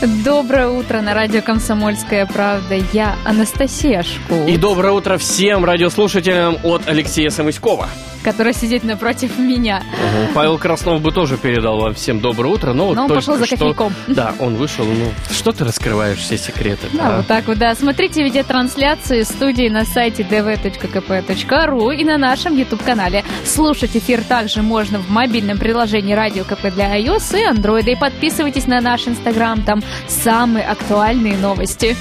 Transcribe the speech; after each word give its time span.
Доброе 0.00 0.68
утро 0.68 1.00
на 1.00 1.12
радио 1.12 1.42
«Комсомольская 1.42 2.24
правда». 2.24 2.76
Я 2.92 3.16
Анастасия 3.24 4.04
Шкул. 4.04 4.46
И 4.46 4.56
доброе 4.56 4.92
утро 4.92 5.18
всем 5.18 5.64
радиослушателям 5.64 6.56
от 6.62 6.86
Алексея 6.86 7.30
Самыськова 7.30 7.88
который 8.22 8.54
сидит 8.54 8.84
напротив 8.84 9.38
меня. 9.38 9.78
Угу. 9.78 10.34
Павел 10.34 10.58
Краснов 10.58 11.00
бы 11.00 11.12
тоже 11.12 11.36
передал 11.36 11.78
вам 11.78 11.94
всем 11.94 12.20
доброе 12.20 12.48
утро, 12.48 12.72
но, 12.72 12.94
но 12.94 13.02
вот 13.02 13.10
он 13.10 13.16
пошел 13.16 13.36
за 13.36 13.46
кофейком. 13.46 13.94
Да, 14.06 14.34
он 14.38 14.56
вышел. 14.56 14.84
Ну, 14.84 15.12
что 15.30 15.52
ты 15.52 15.64
раскрываешь 15.64 16.18
все 16.18 16.38
секреты? 16.38 16.88
Да, 16.92 17.08
а? 17.08 17.16
вот 17.18 17.26
так 17.26 17.46
вот, 17.46 17.58
да. 17.58 17.74
Смотрите 17.74 18.22
видеотрансляции 18.22 19.22
студии 19.22 19.68
на 19.68 19.84
сайте 19.84 20.22
dv.kp.ru 20.22 21.94
и 21.94 22.04
на 22.04 22.18
нашем 22.18 22.56
YouTube-канале. 22.56 23.24
Слушать 23.44 23.96
эфир 23.96 24.22
также 24.22 24.62
можно 24.62 24.98
в 24.98 25.10
мобильном 25.10 25.58
приложении 25.58 26.14
Радио 26.14 26.44
КП 26.44 26.72
для 26.74 26.98
iOS 26.98 27.38
и 27.38 27.56
Android. 27.56 27.90
И 27.90 27.96
подписывайтесь 27.96 28.66
на 28.66 28.80
наш 28.80 29.06
Инстаграм, 29.08 29.62
там 29.62 29.82
самые 30.06 30.66
актуальные 30.66 31.36
новости. 31.36 31.96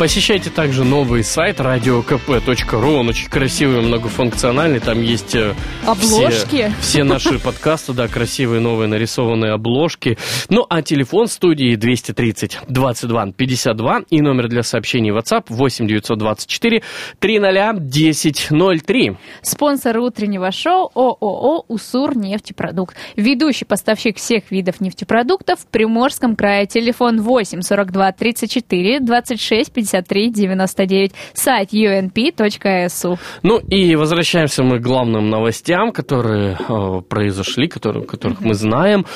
Посещайте 0.00 0.48
также 0.48 0.82
новый 0.82 1.22
сайт 1.22 1.60
radiokp.ru. 1.60 3.00
Он 3.00 3.08
очень 3.10 3.28
красивый, 3.28 3.82
многофункциональный. 3.82 4.80
Там 4.80 5.02
есть 5.02 5.34
э, 5.34 5.54
обложки. 5.86 6.72
Все, 6.80 6.80
все 6.80 7.04
наши 7.04 7.38
подкасты, 7.38 7.92
да, 7.92 8.08
красивые 8.08 8.60
новые 8.60 8.88
нарисованные 8.88 9.52
обложки. 9.52 10.18
Ну, 10.48 10.66
а 10.68 10.82
телефон 10.82 11.26
студии 11.26 11.76
230 11.76 12.58
22 12.68 13.32
52 13.32 14.00
и 14.10 14.20
номер 14.20 14.48
для 14.48 14.62
сообщений 14.62 15.10
WhatsApp 15.10 15.44
8 15.48 15.86
924 15.86 16.82
300 17.18 17.70
1003. 17.70 19.16
Спонсор 19.42 19.98
утреннего 19.98 20.50
шоу 20.50 20.90
ООО 20.94 21.64
«Усур 21.68 22.16
нефтепродукт». 22.16 22.96
Ведущий 23.16 23.64
поставщик 23.64 24.16
всех 24.16 24.50
видов 24.50 24.80
нефтепродуктов 24.80 25.60
в 25.60 25.66
Приморском 25.66 26.36
крае. 26.36 26.66
Телефон 26.66 27.20
8 27.20 27.62
42 27.62 28.12
34 28.12 29.00
26 29.00 29.72
50 29.72 29.90
53 29.90 30.30
99. 30.30 31.12
Сайт 31.32 31.72
unp.su. 31.72 33.18
Ну 33.42 33.58
и 33.58 33.96
возвращаемся 33.96 34.62
мы 34.62 34.78
к 34.78 34.82
главным 34.82 35.30
новостям, 35.30 35.49
которые 35.92 36.56
э, 36.56 37.00
произошли, 37.08 37.68
которые, 37.68 38.06
которых 38.06 38.40
mm-hmm. 38.40 38.46
мы 38.46 38.54
знаем. 38.54 39.06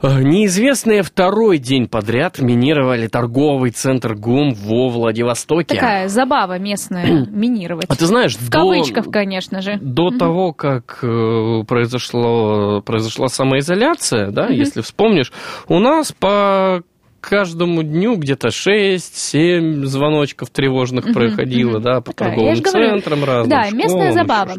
Э, 0.00 0.22
неизвестные 0.22 1.02
второй 1.02 1.58
день 1.58 1.88
подряд 1.88 2.38
минировали 2.38 3.08
торговый 3.08 3.70
центр 3.70 4.14
ГУМ 4.14 4.54
во 4.54 4.88
Владивостоке. 4.88 5.74
Такая 5.74 6.08
забава 6.08 6.58
местная 6.58 7.26
минировать. 7.30 7.86
А 7.88 7.96
ты 7.96 8.06
знаешь, 8.06 8.36
в 8.36 8.48
до, 8.48 8.58
кавычках, 8.58 9.10
конечно 9.10 9.60
же. 9.60 9.78
До 9.80 10.08
mm-hmm. 10.08 10.18
того, 10.18 10.52
как 10.52 11.00
э, 11.02 11.64
произошло, 11.66 12.80
произошла 12.82 13.28
самоизоляция, 13.28 14.30
да, 14.30 14.48
mm-hmm. 14.48 14.54
если 14.54 14.82
вспомнишь, 14.82 15.32
у 15.66 15.78
нас 15.80 16.12
по 16.12 16.82
каждому 17.28 17.82
дню 17.82 18.16
где-то 18.16 18.48
6-7 18.48 19.84
звоночков 19.84 20.50
тревожных 20.50 21.06
угу, 21.06 21.14
проходило, 21.14 21.76
угу. 21.76 21.80
да, 21.80 22.00
по 22.00 22.12
Такая, 22.12 22.30
торговым 22.30 22.64
центрам 22.64 23.20
говорю, 23.20 23.26
разным. 23.26 23.50
Да, 23.50 23.64
школам, 23.64 23.78
местная 23.78 24.12
забава. 24.12 24.54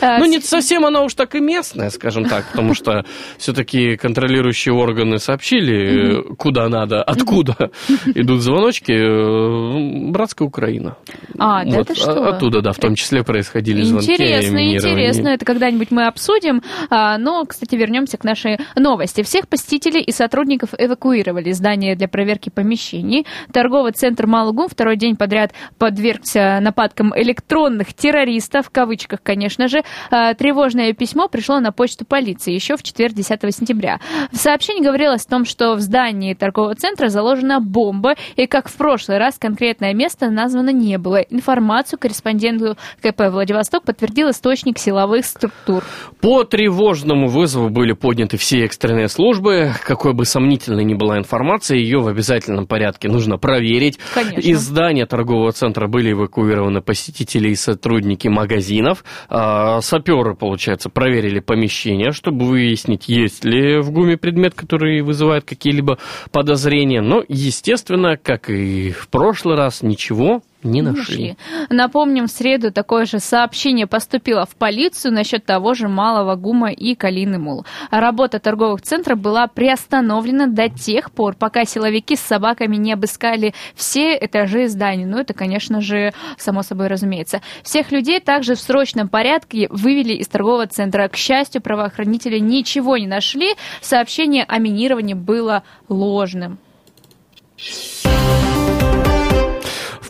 А, 0.00 0.18
ну, 0.18 0.26
не 0.26 0.40
совсем 0.40 0.86
она 0.86 1.02
уж 1.02 1.14
так 1.14 1.34
и 1.34 1.40
местная, 1.40 1.90
скажем 1.90 2.24
так, 2.24 2.46
потому 2.50 2.74
что 2.74 3.04
все-таки 3.38 3.96
контролирующие 3.96 4.74
органы 4.74 5.18
сообщили, 5.18 6.34
куда 6.36 6.68
надо, 6.68 7.02
откуда 7.02 7.70
идут 8.14 8.40
звоночки. 8.40 8.92
Э, 8.92 10.10
братская 10.10 10.46
Украина. 10.46 10.96
А, 11.38 11.64
да 11.64 11.80
это 11.80 11.94
что? 11.94 12.28
Оттуда, 12.28 12.60
да, 12.62 12.72
в 12.72 12.78
том 12.78 12.94
числе 12.94 13.22
происходили 13.22 13.82
звонки. 13.82 14.12
Интересно, 14.12 14.74
интересно. 14.74 15.28
Это 15.28 15.44
когда-нибудь 15.44 15.90
мы 15.90 16.06
обсудим. 16.06 16.62
А, 16.90 17.18
но, 17.18 17.44
кстати, 17.44 17.74
вернемся 17.74 18.16
к 18.16 18.24
нашей 18.24 18.58
новости. 18.76 19.22
Всех 19.22 19.48
посетителей 19.48 20.02
и 20.02 20.12
сотрудников 20.12 20.70
эвакуировали. 20.76 21.52
Здание 21.52 21.96
для 21.96 22.08
проверки 22.14 22.48
помещений. 22.48 23.26
Торговый 23.52 23.90
центр 23.90 24.28
Малугум 24.28 24.68
второй 24.68 24.96
день 24.96 25.16
подряд 25.16 25.50
подвергся 25.78 26.60
нападкам 26.60 27.12
электронных 27.16 27.92
террористов, 27.92 28.66
в 28.66 28.70
кавычках, 28.70 29.20
конечно 29.20 29.66
же. 29.66 29.82
А, 30.12 30.32
тревожное 30.34 30.92
письмо 30.92 31.26
пришло 31.26 31.58
на 31.58 31.72
почту 31.72 32.04
полиции 32.04 32.54
еще 32.54 32.76
в 32.76 32.84
четверг, 32.84 33.14
10 33.14 33.40
сентября. 33.52 33.98
В 34.30 34.36
сообщении 34.36 34.84
говорилось 34.84 35.24
о 35.26 35.28
том, 35.28 35.44
что 35.44 35.74
в 35.74 35.80
здании 35.80 36.34
торгового 36.34 36.76
центра 36.76 37.08
заложена 37.08 37.58
бомба, 37.60 38.14
и 38.36 38.46
как 38.46 38.68
в 38.68 38.76
прошлый 38.76 39.18
раз 39.18 39.36
конкретное 39.36 39.92
место 39.92 40.30
названо 40.30 40.70
не 40.70 40.98
было. 40.98 41.16
Информацию 41.16 41.98
корреспонденту 41.98 42.76
КП 43.02 43.22
Владивосток 43.28 43.82
подтвердил 43.82 44.30
источник 44.30 44.78
силовых 44.78 45.24
структур. 45.24 45.82
По 46.20 46.44
тревожному 46.44 47.26
вызову 47.26 47.70
были 47.70 47.92
подняты 47.92 48.36
все 48.36 48.64
экстренные 48.64 49.08
службы. 49.08 49.72
Какой 49.84 50.14
бы 50.14 50.24
сомнительной 50.24 50.84
ни 50.84 50.94
была 50.94 51.18
информация, 51.18 51.78
ее 51.78 51.93
ее 51.94 52.00
в 52.00 52.08
обязательном 52.08 52.66
порядке 52.66 53.08
нужно 53.08 53.38
проверить. 53.38 53.98
Конечно. 54.12 54.40
Из 54.40 54.60
здания 54.60 55.06
торгового 55.06 55.52
центра 55.52 55.86
были 55.86 56.12
эвакуированы 56.12 56.80
посетители 56.80 57.50
и 57.50 57.54
сотрудники 57.54 58.28
магазинов. 58.28 59.04
А, 59.28 59.80
саперы, 59.80 60.34
получается, 60.34 60.90
проверили 60.90 61.40
помещение, 61.40 62.12
чтобы 62.12 62.46
выяснить, 62.46 63.08
есть 63.08 63.44
ли 63.44 63.78
в 63.78 63.90
ГУМе 63.90 64.16
предмет, 64.16 64.54
который 64.54 65.02
вызывает 65.02 65.44
какие-либо 65.44 65.98
подозрения. 66.32 67.00
Но, 67.00 67.22
естественно, 67.28 68.16
как 68.16 68.50
и 68.50 68.90
в 68.90 69.08
прошлый 69.08 69.56
раз, 69.56 69.82
ничего 69.82 70.42
не 70.64 70.82
нашли. 70.82 71.04
нашли. 71.04 71.36
Напомним, 71.70 72.26
в 72.26 72.30
среду 72.30 72.72
такое 72.72 73.06
же 73.06 73.20
сообщение 73.20 73.86
поступило 73.86 74.46
в 74.46 74.56
полицию 74.56 75.12
насчет 75.12 75.44
того 75.44 75.74
же 75.74 75.88
малого 75.88 76.34
гума 76.34 76.72
и 76.72 76.94
калины 76.94 77.38
мул. 77.38 77.64
Работа 77.90 78.38
торговых 78.38 78.82
центров 78.82 79.18
была 79.18 79.46
приостановлена 79.46 80.46
до 80.46 80.68
тех 80.68 81.12
пор, 81.12 81.34
пока 81.34 81.64
силовики 81.64 82.16
с 82.16 82.20
собаками 82.20 82.76
не 82.76 82.92
обыскали 82.92 83.54
все 83.74 84.16
этажи 84.16 84.68
здания. 84.68 85.06
Ну, 85.06 85.18
это, 85.18 85.34
конечно 85.34 85.80
же, 85.80 86.12
само 86.38 86.62
собой 86.62 86.88
разумеется. 86.88 87.40
Всех 87.62 87.92
людей 87.92 88.20
также 88.20 88.54
в 88.54 88.60
срочном 88.60 89.08
порядке 89.08 89.68
вывели 89.70 90.14
из 90.14 90.28
торгового 90.28 90.66
центра. 90.66 91.08
К 91.08 91.16
счастью, 91.16 91.60
правоохранители 91.60 92.38
ничего 92.38 92.96
не 92.96 93.06
нашли. 93.06 93.54
Сообщение 93.80 94.44
о 94.44 94.58
минировании 94.58 95.14
было 95.14 95.62
ложным. 95.88 96.58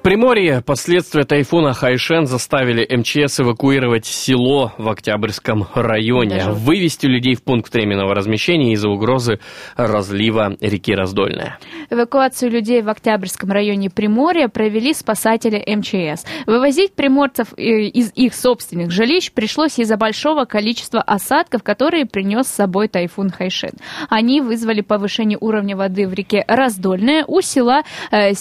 Приморье 0.05 0.61
последствия 0.61 1.25
тайфуна 1.25 1.73
Хайшен 1.73 2.27
заставили 2.27 2.87
МЧС 2.95 3.41
эвакуировать 3.41 4.05
село 4.05 4.71
в 4.77 4.91
Октябрьском 4.91 5.67
районе, 5.75 6.35
Даже. 6.35 6.51
вывести 6.53 7.07
людей 7.07 7.35
в 7.35 7.43
пункт 7.43 7.73
временного 7.73 8.15
размещения 8.15 8.75
из-за 8.75 8.91
угрозы 8.91 9.41
разлива 9.77 10.59
реки 10.61 10.95
Раздольная. 10.95 11.59
Эвакуацию 11.89 12.51
людей 12.51 12.83
в 12.83 12.91
Октябрьском 12.91 13.51
районе 13.51 13.89
Приморья 13.89 14.49
провели 14.49 14.93
спасатели 14.93 15.57
МЧС. 15.75 16.27
Вывозить 16.47 16.93
приморцев 16.93 17.55
э, 17.57 17.63
из 17.63 18.13
их 18.15 18.35
собственных 18.35 18.91
жилищ 18.91 19.33
пришлось 19.33 19.79
из-за 19.79 19.97
большого 19.97 20.45
количества 20.45 21.01
осадков, 21.01 21.63
которые 21.63 22.05
принес 22.05 22.47
с 22.47 22.55
собой 22.55 22.89
тайфун 22.89 23.31
Хайшен. 23.31 23.73
Они 24.11 24.43
вызвали 24.43 24.83
повышение 24.83 25.39
уровня 25.41 25.79
воды 25.79 26.07
в 26.07 26.13
реке 26.13 26.45
Раздольная 26.47 27.25
у 27.27 27.41
села 27.41 27.85
э, 28.11 28.35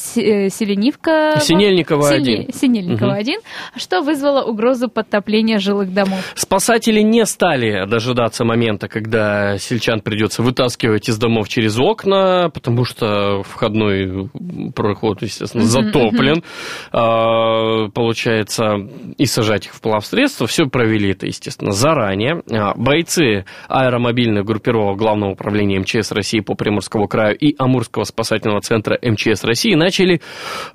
Селенивка 1.53 1.95
Синельникова-1. 1.95 2.51
Синельникова-1, 2.53 3.37
угу. 3.37 3.43
что 3.75 4.01
вызвало 4.01 4.43
угрозу 4.43 4.89
подтопления 4.89 5.59
жилых 5.59 5.93
домов. 5.93 6.19
Спасатели 6.35 7.01
не 7.01 7.25
стали 7.25 7.85
дожидаться 7.87 8.43
момента, 8.43 8.87
когда 8.87 9.57
сельчан 9.57 10.01
придется 10.01 10.41
вытаскивать 10.41 11.09
из 11.09 11.17
домов 11.17 11.49
через 11.49 11.79
окна, 11.79 12.49
потому 12.53 12.85
что 12.85 13.43
входной 13.43 14.29
проход, 14.75 15.21
естественно, 15.21 15.63
затоплен. 15.63 16.43
А, 16.91 17.89
получается, 17.89 18.75
и 19.17 19.25
сажать 19.25 19.67
их 19.67 19.73
в 19.73 19.81
плавсредство. 19.81 20.47
Все 20.47 20.65
провели 20.65 21.11
это, 21.11 21.25
естественно, 21.25 21.71
заранее. 21.71 22.41
А, 22.51 22.73
бойцы 22.75 23.45
аэромобильных 23.67 24.45
группировок 24.45 24.97
Главного 24.97 25.31
управления 25.31 25.79
МЧС 25.79 26.11
России 26.11 26.39
по 26.39 26.55
Приморскому 26.55 27.07
краю 27.07 27.37
и 27.37 27.55
Амурского 27.57 28.03
спасательного 28.03 28.61
центра 28.61 28.97
МЧС 29.01 29.43
России 29.43 29.75
начали 29.75 30.21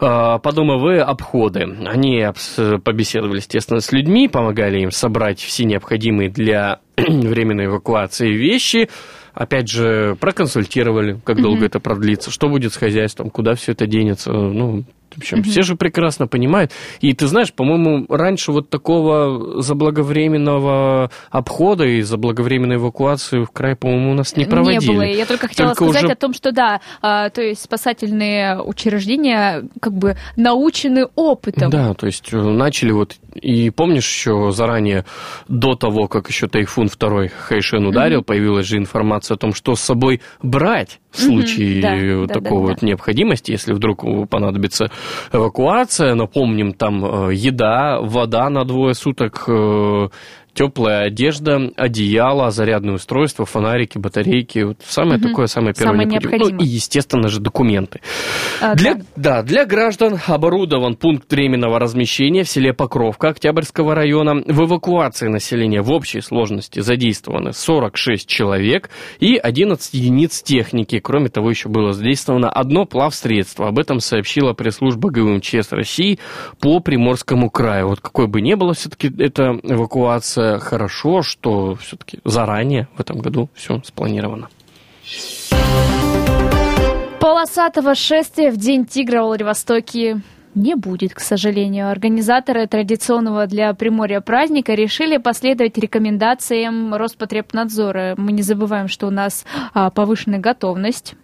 а, 0.00 0.38
под 0.38 0.58
домовые 0.69 1.03
обходы. 1.03 1.61
Они 1.87 2.26
побеседовали, 2.85 3.38
естественно, 3.38 3.81
с 3.81 3.91
людьми, 3.91 4.29
помогали 4.29 4.81
им 4.81 4.91
собрать 4.91 5.41
все 5.41 5.65
необходимые 5.65 6.29
для 6.29 6.81
временной 6.97 7.67
эвакуации 7.67 8.31
вещи. 8.32 8.91
Опять 9.32 9.69
же, 9.69 10.17
проконсультировали, 10.20 11.20
как 11.25 11.41
долго 11.41 11.62
mm-hmm. 11.62 11.67
это 11.67 11.81
продлится, 11.81 12.31
что 12.31 12.49
будет 12.49 12.73
с 12.73 12.76
хозяйством, 12.76 13.31
куда 13.31 13.55
все 13.55 13.73
это 13.73 13.87
денется. 13.87 14.32
Ну, 14.32 14.85
В 15.19 15.20
общем, 15.23 15.43
все 15.43 15.62
же 15.62 15.75
прекрасно 15.75 16.29
понимают. 16.29 16.70
И 17.00 17.12
ты 17.12 17.26
знаешь, 17.26 17.53
по-моему, 17.53 18.06
раньше 18.09 18.53
вот 18.53 18.70
такого 18.70 19.61
заблаговременного 19.61 21.11
обхода 21.31 21.85
и 21.85 22.03
заблаговременной 22.03 22.76
эвакуации 22.76 23.44
в 23.44 23.50
край, 23.50 23.75
по-моему, 23.75 24.12
у 24.12 24.15
нас 24.15 24.37
не 24.37 24.44
проводили. 24.44 24.91
Не 24.91 24.94
было. 24.94 25.03
Я 25.03 25.26
только 25.26 25.49
хотела 25.49 25.75
только 25.75 25.85
сказать 25.87 26.05
уже... 26.05 26.12
о 26.12 26.17
том, 26.17 26.32
что 26.32 26.53
да, 26.53 26.81
а, 27.03 27.31
то 27.31 27.43
есть 27.43 27.62
спасательные 27.62 28.62
учреждения 28.62 29.65
как 29.81 29.94
бы 29.94 30.17
научены 30.37 31.06
опытом. 31.17 31.71
Да, 31.71 31.94
то 31.94 32.06
есть 32.06 32.32
э, 32.32 32.37
начали 32.37 32.93
вот 32.93 33.17
и 33.35 33.71
помнишь 33.71 34.09
еще 34.09 34.50
заранее, 34.53 35.05
до 35.49 35.75
того, 35.75 36.06
как 36.09 36.29
еще 36.29 36.49
Тайфун 36.49 36.88
второй 36.88 37.29
Хайшен 37.29 37.87
ударил, 37.87 38.21
mm-hmm. 38.21 38.25
появилась 38.25 38.67
же 38.67 38.76
информация 38.76 39.35
о 39.35 39.38
том, 39.38 39.53
что 39.53 39.75
с 39.75 39.81
собой 39.81 40.21
брать 40.43 41.00
в 41.10 41.20
случае 41.20 41.81
да, 42.26 42.34
такого 42.34 42.69
да, 42.69 42.69
да, 42.69 42.72
вот 42.75 42.82
необходимости, 42.82 43.50
если 43.50 43.72
вдруг 43.72 44.05
понадобится 44.28 44.90
эвакуация. 45.32 46.14
Напомним, 46.14 46.72
там 46.72 47.28
э, 47.31 47.34
еда, 47.34 48.00
вода 48.00 48.50
на 48.50 48.64
двое 48.64 48.94
суток, 48.94 49.44
э, 49.49 50.08
теплая 50.58 51.05
одежда, 51.05 51.70
одеяло, 51.76 52.50
зарядное 52.50 52.94
устройство, 52.94 53.46
фонарики, 53.46 53.96
батарейки. 53.96 54.64
Вот 54.64 54.78
самое 54.84 55.20
угу. 55.20 55.28
такое, 55.28 55.46
самое 55.46 55.72
первое 55.72 55.93
самое 55.93 56.08
необходимое. 56.08 56.52
Ну, 56.52 56.64
и, 56.64 56.66
естественно 56.66 57.28
же, 57.28 57.38
документы. 57.38 58.00
А, 58.60 58.75
для, 58.75 58.94
да. 58.94 59.02
да, 59.14 59.43
для 59.44 59.64
граждан 59.66 60.19
оборудован 60.26 60.96
пункт 60.96 61.31
временного 61.31 61.78
размещения 61.78 62.43
в 62.43 62.49
селе 62.49 62.72
Покровка 62.72 63.28
Октябрьского 63.28 63.94
района. 63.94 64.43
В 64.46 64.64
эвакуации 64.64 65.28
населения 65.28 65.81
в 65.81 65.93
общей 65.93 66.20
сложности 66.20 66.81
задействованы 66.81 67.52
46 67.52 68.26
человек 68.26 68.90
и 69.20 69.37
11 69.37 69.94
единиц 69.94 70.43
техники. 70.43 70.99
Кроме 70.99 71.28
того, 71.28 71.50
еще 71.50 71.69
было 71.69 71.93
задействовано 71.93 72.50
одно 72.50 72.84
плавсредство. 72.84 73.69
Об 73.69 73.78
этом 73.78 74.00
сообщила 74.00 74.54
пресс-служба 74.54 75.11
ГУМЧС 75.12 75.70
России 75.70 76.19
по 76.61 76.81
Приморскому 76.81 77.49
краю. 77.49 77.90
Вот 77.90 78.00
какой 78.00 78.26
бы 78.26 78.40
ни 78.40 78.54
было 78.54 78.75
все-таки 78.75 79.08
эта 79.22 79.61
эвакуация, 79.62 80.48
хорошо, 80.59 81.23
что 81.23 81.75
все-таки 81.77 82.21
заранее 82.25 82.89
в 82.97 83.00
этом 83.00 83.19
году 83.19 83.49
все 83.55 83.81
спланировано. 83.85 84.49
Полосатого 87.21 87.95
шествия 87.95 88.50
в 88.50 88.56
День 88.56 88.87
тигра 88.87 89.23
в 89.23 89.27
Владивостоке 89.27 90.23
не 90.55 90.75
будет, 90.75 91.15
к 91.15 91.21
сожалению. 91.21 91.91
Организаторы 91.91 92.67
традиционного 92.67 93.47
для 93.47 93.73
Приморья 93.75 94.21
праздника 94.21 94.75
решили 94.75 95.19
последовать 95.19 95.79
рекомендациям 95.79 96.95
Роспотребнадзора. 96.95 98.15
Мы 98.17 98.33
не 98.33 98.43
забываем, 98.43 98.89
что 98.89 99.06
у 99.06 99.11
нас 99.11 99.45
а, 99.75 99.91
повышенная 99.91 100.41
готовность 100.41 101.15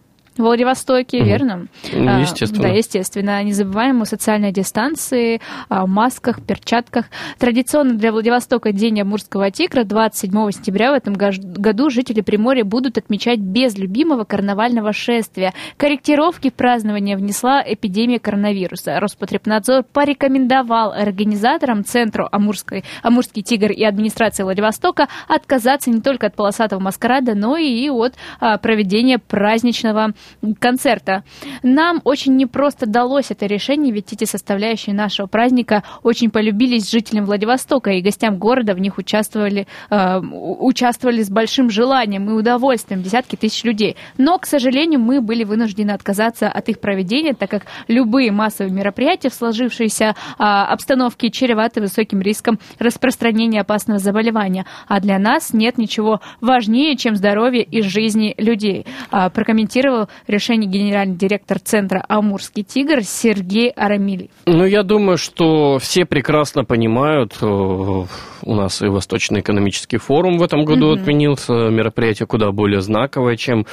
Владивостоке, 0.43 1.19
угу. 1.19 1.27
верно? 1.27 1.67
Ну, 1.93 2.09
а, 2.09 2.21
естественно. 2.21 2.63
Да, 2.63 2.69
естественно. 2.69 3.43
Не 3.43 3.53
забываем 3.53 4.03
о 4.03 4.05
социальной 4.05 4.53
дистанции, 4.53 5.41
о 5.69 5.87
масках, 5.87 6.43
перчатках. 6.43 7.07
Традиционно 7.39 7.95
для 7.95 8.13
Владивостока 8.13 8.73
День 8.73 9.01
Амурского 9.01 9.51
тигра 9.51 9.85
27 9.85 10.51
сентября 10.51 10.93
в 10.93 10.95
этом 10.95 11.15
году 11.15 11.91
жители 11.91 12.21
Приморья 12.21 12.65
будут 12.65 12.99
отмечать 12.99 13.39
без 13.39 13.77
любимого 13.77 14.25
карнавального 14.25 14.93
шествия. 14.93 15.53
Корректировки 15.77 16.51
в 16.51 16.55
празднование 16.55 17.17
внесла 17.17 17.63
эпидемия 17.65 18.19
коронавируса. 18.19 18.99
Роспотребнадзор 19.01 19.85
порекомендовал 19.85 20.93
организаторам 20.93 21.85
Центру 21.85 22.29
Амурской, 22.31 22.85
Амурский 23.03 23.43
тигр 23.43 23.71
и 23.71 23.85
администрации 23.85 24.43
Владивостока 24.43 25.09
отказаться 25.29 25.91
не 25.91 26.01
только 26.01 26.27
от 26.27 26.35
полосатого 26.35 26.81
маскарада, 26.81 27.35
но 27.35 27.57
и 27.57 27.89
от 27.89 28.15
а, 28.41 28.59
проведения 28.59 29.19
праздничного 29.19 30.13
концерта. 30.59 31.25
Нам 31.63 32.01
очень 32.05 32.37
непросто 32.37 32.87
далось 32.87 33.31
это 33.31 33.47
решение, 33.47 33.93
ведь 33.93 34.13
эти 34.13 34.25
составляющие 34.25 34.95
нашего 34.95 35.27
праздника 35.27 35.83
очень 36.03 36.31
полюбились 36.31 36.91
жителям 36.91 37.25
Владивостока, 37.25 37.91
и 37.91 38.03
гостям 38.03 38.39
города 38.39 38.75
в 38.75 38.79
них 38.79 38.99
участвовали, 38.99 39.67
э, 39.91 40.19
участвовали 40.21 41.23
с 41.23 41.31
большим 41.31 41.71
желанием 41.71 42.29
и 42.29 42.33
удовольствием 42.33 43.03
десятки 43.03 43.37
тысяч 43.37 43.65
людей. 43.65 43.97
Но, 44.19 44.39
к 44.39 44.47
сожалению, 44.47 45.01
мы 45.01 45.21
были 45.21 45.45
вынуждены 45.45 45.91
отказаться 45.91 46.49
от 46.49 46.69
их 46.69 46.81
проведения, 46.81 47.35
так 47.35 47.51
как 47.51 47.67
любые 47.89 48.31
массовые 48.33 48.73
мероприятия 48.73 49.31
в 49.31 49.35
сложившейся 49.35 50.05
э, 50.05 50.15
обстановке 50.39 51.31
чреваты 51.31 51.81
высоким 51.81 52.21
риском 52.21 52.59
распространения 52.79 53.61
опасного 53.61 53.99
заболевания. 53.99 54.67
А 54.89 55.01
для 55.01 55.19
нас 55.19 55.53
нет 55.53 55.79
ничего 55.79 56.21
важнее, 56.41 56.97
чем 56.97 57.17
здоровье 57.17 57.63
и 57.63 57.83
жизни 57.83 58.35
людей. 58.39 58.87
Э, 59.11 59.31
прокомментировал 59.31 60.09
решение 60.27 60.69
генеральный 60.71 61.17
директор 61.17 61.59
Центра 61.59 62.05
«Амурский 62.09 62.63
тигр» 62.63 63.03
Сергей 63.03 63.71
Арамилев. 63.71 64.31
Ну, 64.47 64.65
я 64.65 64.83
думаю, 64.83 65.17
что 65.17 65.79
все 65.79 66.05
прекрасно 66.05 66.65
понимают, 66.65 67.37
э, 67.41 68.05
у 68.45 68.55
нас 68.55 68.83
и 68.83 68.87
Восточный 68.87 69.41
экономический 69.41 69.99
форум 69.99 70.39
в 70.39 70.43
этом 70.43 70.65
году 70.65 70.95
mm 70.95 71.05
отменился, 71.05 71.53
мероприятие 71.53 72.27
куда 72.27 72.51
более 72.53 72.81
знаковое, 72.81 73.37
чем 73.37 73.67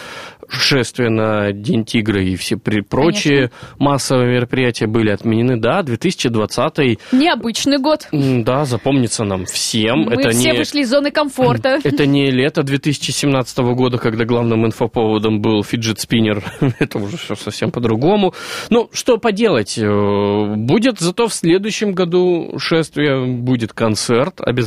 шествие 0.50 1.10
на 1.10 1.52
День 1.52 1.86
тигра 1.86 2.22
и 2.22 2.36
все 2.36 2.58
прочие 2.58 3.50
Конечно. 3.50 3.58
массовые 3.80 4.34
мероприятия 4.34 4.88
были 4.88 5.12
отменены. 5.12 5.58
Да, 5.58 5.82
2020 5.84 7.00
Необычный 7.12 7.78
год. 7.78 8.08
Да, 8.12 8.66
запомнится 8.66 9.24
нам 9.24 9.46
всем. 9.46 10.06
Мы 10.06 10.14
это 10.14 10.30
все 10.30 10.52
не... 10.52 10.58
вышли 10.58 10.82
из 10.82 10.90
зоны 10.90 11.12
комфорта. 11.12 11.80
Это 11.84 12.06
не 12.06 12.32
лето 12.32 12.64
2017 12.64 13.58
года, 13.60 13.98
когда 13.98 14.26
главным 14.26 14.66
инфоповодом 14.66 15.42
был 15.42 15.64
фиджет-спиннер. 15.64 16.44
это 16.80 16.98
уже 16.98 17.18
все 17.18 17.36
совсем 17.36 17.72
по-другому. 17.72 18.34
Ну, 18.70 18.90
что 18.92 19.18
поделать? 19.18 19.78
Э, 19.78 20.56
будет 20.56 21.00
зато 21.00 21.28
в 21.28 21.34
следующем 21.34 21.94
году 21.94 22.58
шествие, 22.58 23.26
будет 23.26 23.74
концерт 23.74 24.36
обязательно. 24.40 24.61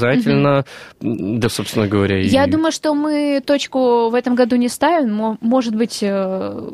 Да, 1.01 1.49
собственно 1.49 1.87
говоря. 1.87 2.19
Я 2.21 2.47
думаю, 2.47 2.73
что 2.73 2.95
мы 2.95 3.43
точку 3.45 4.11
в 4.11 4.15
этом 4.15 4.35
году 4.35 4.57
не 4.57 4.69
ставим. 4.69 5.39
Может 5.41 5.75
быть, 5.75 5.99
э, 6.03 6.71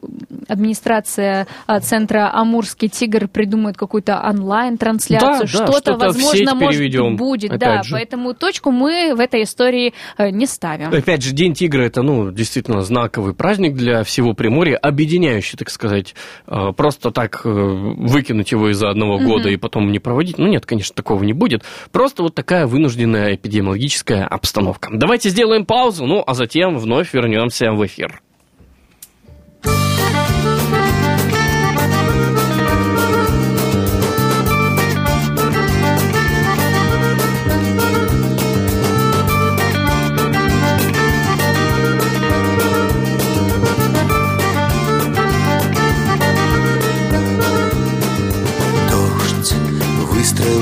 администрация 0.48 1.46
э, 1.66 1.80
центра 1.80 2.30
Амурский 2.32 2.88
тигр 2.88 3.28
придумает 3.28 3.76
какую-то 3.76 4.20
онлайн-трансляцию, 4.20 5.40
да, 5.40 5.46
что-то, 5.46 5.72
да, 5.72 5.78
что 5.80 5.96
возможно, 5.96 6.54
может 6.54 7.16
будет, 7.16 7.58
да, 7.58 7.82
же. 7.82 7.92
поэтому 7.92 8.34
точку 8.34 8.70
мы 8.70 9.14
в 9.14 9.20
этой 9.20 9.42
истории 9.42 9.92
э, 10.16 10.30
не 10.30 10.46
ставим. 10.46 10.88
Опять 10.88 11.22
же, 11.22 11.32
День 11.32 11.54
тигра 11.54 11.82
это, 11.82 12.02
ну, 12.02 12.30
действительно 12.30 12.82
знаковый 12.82 13.34
праздник 13.34 13.74
для 13.74 14.04
всего 14.04 14.34
Приморья, 14.34 14.76
объединяющий, 14.76 15.58
так 15.58 15.70
сказать, 15.70 16.14
просто 16.46 17.10
так 17.10 17.42
выкинуть 17.44 18.52
его 18.52 18.70
из-за 18.70 18.90
одного 18.90 19.18
mm-hmm. 19.18 19.24
года 19.24 19.48
и 19.48 19.56
потом 19.56 19.90
не 19.92 19.98
проводить, 19.98 20.38
ну 20.38 20.46
нет, 20.46 20.66
конечно, 20.66 20.94
такого 20.94 21.22
не 21.24 21.32
будет, 21.32 21.62
просто 21.92 22.22
вот 22.22 22.34
такая 22.34 22.66
вынужденная 22.66 23.09
эпидемиологическая 23.14 24.26
обстановка. 24.26 24.90
Давайте 24.92 25.30
сделаем 25.30 25.64
паузу, 25.64 26.06
ну, 26.06 26.22
а 26.26 26.34
затем 26.34 26.78
вновь 26.78 27.12
вернемся 27.12 27.72
в 27.72 27.84
эфир. 27.86 28.22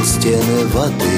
стены 0.09 0.67
воды 0.75 1.18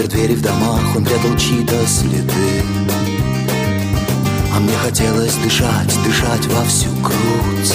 запер 0.00 0.08
двери 0.08 0.34
в 0.34 0.42
домах, 0.42 0.96
он 0.96 1.04
прятал 1.04 1.36
чьи-то 1.36 1.86
следы. 1.86 2.62
А 4.54 4.60
мне 4.60 4.72
хотелось 4.82 5.34
дышать, 5.36 5.94
дышать 6.04 6.46
во 6.46 6.64
всю 6.64 6.90
грудь. 7.02 7.74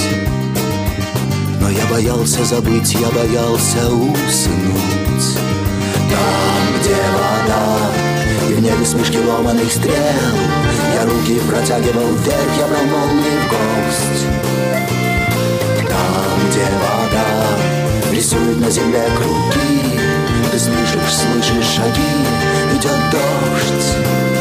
Но 1.62 1.70
я 1.70 1.86
боялся 1.88 2.44
забыть, 2.44 2.94
я 2.94 3.10
боялся 3.10 3.88
уснуть. 3.90 5.38
Там, 6.10 6.80
где 6.80 6.96
вода 7.14 7.92
и 8.50 8.54
в 8.54 8.62
небе 8.62 8.86
смешки 8.86 9.20
ломаных 9.20 9.72
стрел 9.72 9.96
Я 10.94 11.06
руки 11.06 11.40
протягивал 11.50 12.14
вверх, 12.14 12.58
я 12.60 12.68
брал 12.68 12.86
молнии 12.86 13.40
в 13.40 13.50
гость 13.50 14.26
Там, 15.90 16.50
где 16.50 16.66
вода 16.84 18.12
Рисует 18.12 18.60
на 18.60 18.70
земле 18.70 19.04
круги 19.18 19.75
Ты 20.56 20.62
слышишь, 20.62 21.14
слышишь 21.14 21.66
шаги 21.66 22.78
Идет 22.78 22.98
дождь 23.12 24.35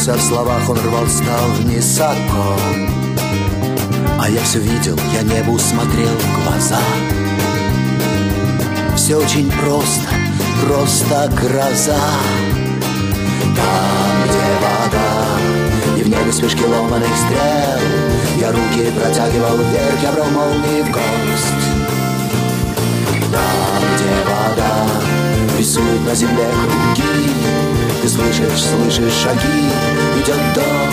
запнулся 0.00 0.14
в 0.14 0.22
словах, 0.22 0.68
он 0.68 0.78
рвал 0.78 1.06
стал 1.06 1.48
высоко. 1.60 2.56
А 4.18 4.28
я 4.28 4.42
все 4.42 4.58
видел, 4.58 4.98
я 5.12 5.22
небу 5.22 5.58
смотрел 5.58 6.08
в 6.08 6.44
глаза. 6.44 6.80
Все 8.96 9.16
очень 9.16 9.50
просто, 9.50 10.08
просто 10.64 11.30
гроза. 11.40 12.00
Там, 13.56 14.22
где 14.24 14.38
вода 14.62 15.98
И 15.98 16.02
в 16.02 16.08
небе 16.08 16.30
вспышки 16.30 16.62
ломаных 16.62 17.08
стрел 17.16 17.80
Я 18.38 18.52
руки 18.52 18.90
протягивал 18.96 19.56
вверх, 19.56 20.02
я 20.02 20.12
брал 20.12 20.30
молнии 20.30 20.82
в 20.82 20.90
гость 20.90 21.66
Там, 23.32 23.82
где 23.96 24.14
вода 24.24 24.86
Рисует 25.58 26.06
на 26.06 26.14
земле 26.14 26.46
круги 26.62 27.79
Ты 28.02 28.08
слышишь, 28.08 28.62
слышишь 28.62 29.12
шаги 29.12 29.68
Идет 30.22 30.40
дождь. 30.54 30.90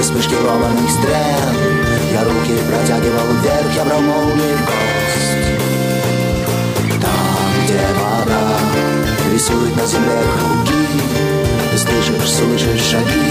Вспышки 0.00 0.34
ломаных 0.36 0.90
стрел 0.90 1.77
Я 2.18 2.24
руки 2.24 2.58
протягивал 2.68 3.32
вверх, 3.42 3.76
я 3.76 3.84
брал 3.84 4.00
молнии 4.00 4.54
в 4.54 4.64
кость 4.66 5.46
Там, 7.00 7.64
где 7.64 7.80
вода 7.94 8.58
рисует 9.32 9.76
на 9.76 9.86
земле 9.86 10.18
круги 10.36 10.86
Ты 11.70 11.78
слышишь, 11.78 12.28
слышишь 12.28 12.90
шаги, 12.90 13.28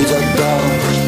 идет 0.00 0.24
дождь 0.36 1.05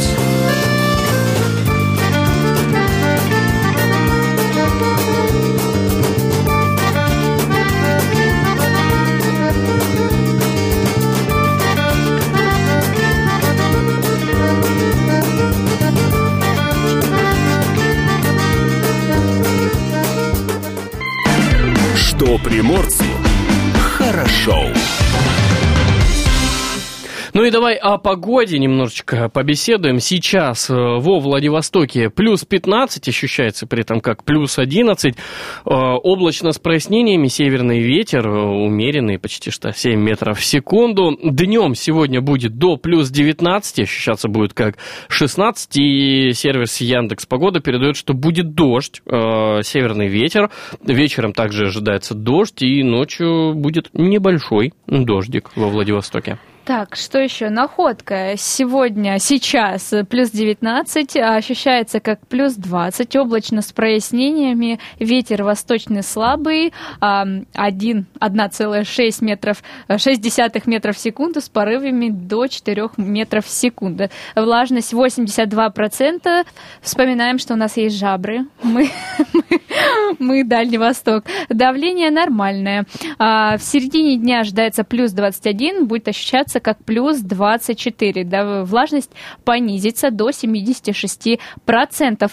давай 27.68 27.76
о 27.76 27.98
погоде 27.98 28.58
немножечко 28.58 29.28
побеседуем. 29.28 30.00
Сейчас 30.00 30.70
э, 30.70 30.74
во 30.74 31.20
Владивостоке 31.20 32.08
плюс 32.08 32.46
15, 32.46 33.06
ощущается 33.08 33.66
при 33.66 33.82
этом 33.82 34.00
как 34.00 34.24
плюс 34.24 34.58
11. 34.58 35.14
Э, 35.14 35.18
облачно 35.66 36.52
с 36.52 36.58
прояснениями, 36.58 37.26
северный 37.26 37.80
ветер, 37.80 38.26
э, 38.26 38.30
умеренный, 38.30 39.18
почти 39.18 39.50
что 39.50 39.70
7 39.70 40.00
метров 40.00 40.38
в 40.38 40.44
секунду. 40.46 41.14
Днем 41.22 41.74
сегодня 41.74 42.22
будет 42.22 42.56
до 42.56 42.78
плюс 42.78 43.10
19, 43.10 43.80
ощущаться 43.80 44.28
будет 44.28 44.54
как 44.54 44.78
16. 45.08 45.76
И 45.76 46.32
сервис 46.32 46.80
Яндекс 46.80 47.26
Погода 47.26 47.60
передает, 47.60 47.96
что 47.96 48.14
будет 48.14 48.54
дождь, 48.54 49.02
северный 49.04 50.08
ветер. 50.08 50.48
Вечером 50.82 51.34
также 51.34 51.66
ожидается 51.66 52.14
дождь, 52.14 52.62
и 52.62 52.82
ночью 52.82 53.52
будет 53.54 53.90
небольшой 53.92 54.72
дождик 54.86 55.50
во 55.54 55.68
Владивостоке. 55.68 56.38
Так, 56.68 56.96
что 56.96 57.18
еще? 57.18 57.48
Находка. 57.48 58.34
Сегодня, 58.36 59.18
сейчас 59.20 59.94
плюс 60.10 60.28
19, 60.28 61.16
а 61.16 61.36
ощущается 61.36 61.98
как 61.98 62.26
плюс 62.26 62.56
20, 62.56 63.16
облачно 63.16 63.62
с 63.62 63.72
прояснениями, 63.72 64.78
ветер 64.98 65.44
восточный 65.44 66.02
слабый, 66.02 66.74
1, 67.00 67.46
1,6 67.54 69.24
метров, 69.24 69.62
6 69.96 70.66
метров 70.66 70.94
в 70.94 70.98
секунду 70.98 71.40
с 71.40 71.48
порывами 71.48 72.10
до 72.10 72.46
4 72.46 72.90
метров 72.98 73.46
в 73.46 73.50
секунду. 73.50 74.10
Влажность 74.36 74.92
82%. 74.92 76.46
Вспоминаем, 76.82 77.38
что 77.38 77.54
у 77.54 77.56
нас 77.56 77.78
есть 77.78 77.98
жабры. 77.98 78.44
Мы, 78.62 78.90
мы, 79.32 79.42
мы 80.18 80.44
Дальний 80.44 80.76
Восток. 80.76 81.24
Давление 81.48 82.10
нормальное. 82.10 82.84
А, 83.18 83.56
в 83.56 83.62
середине 83.62 84.18
дня 84.18 84.40
ожидается 84.40 84.84
плюс 84.84 85.12
21, 85.12 85.86
будет 85.86 86.08
ощущаться 86.08 86.57
ощущаться 86.58 86.60
как 86.60 86.84
плюс 86.84 87.20
24. 87.20 88.24
Да, 88.24 88.64
влажность 88.64 89.10
понизится 89.44 90.10
до 90.10 90.30
76%. 90.30 91.38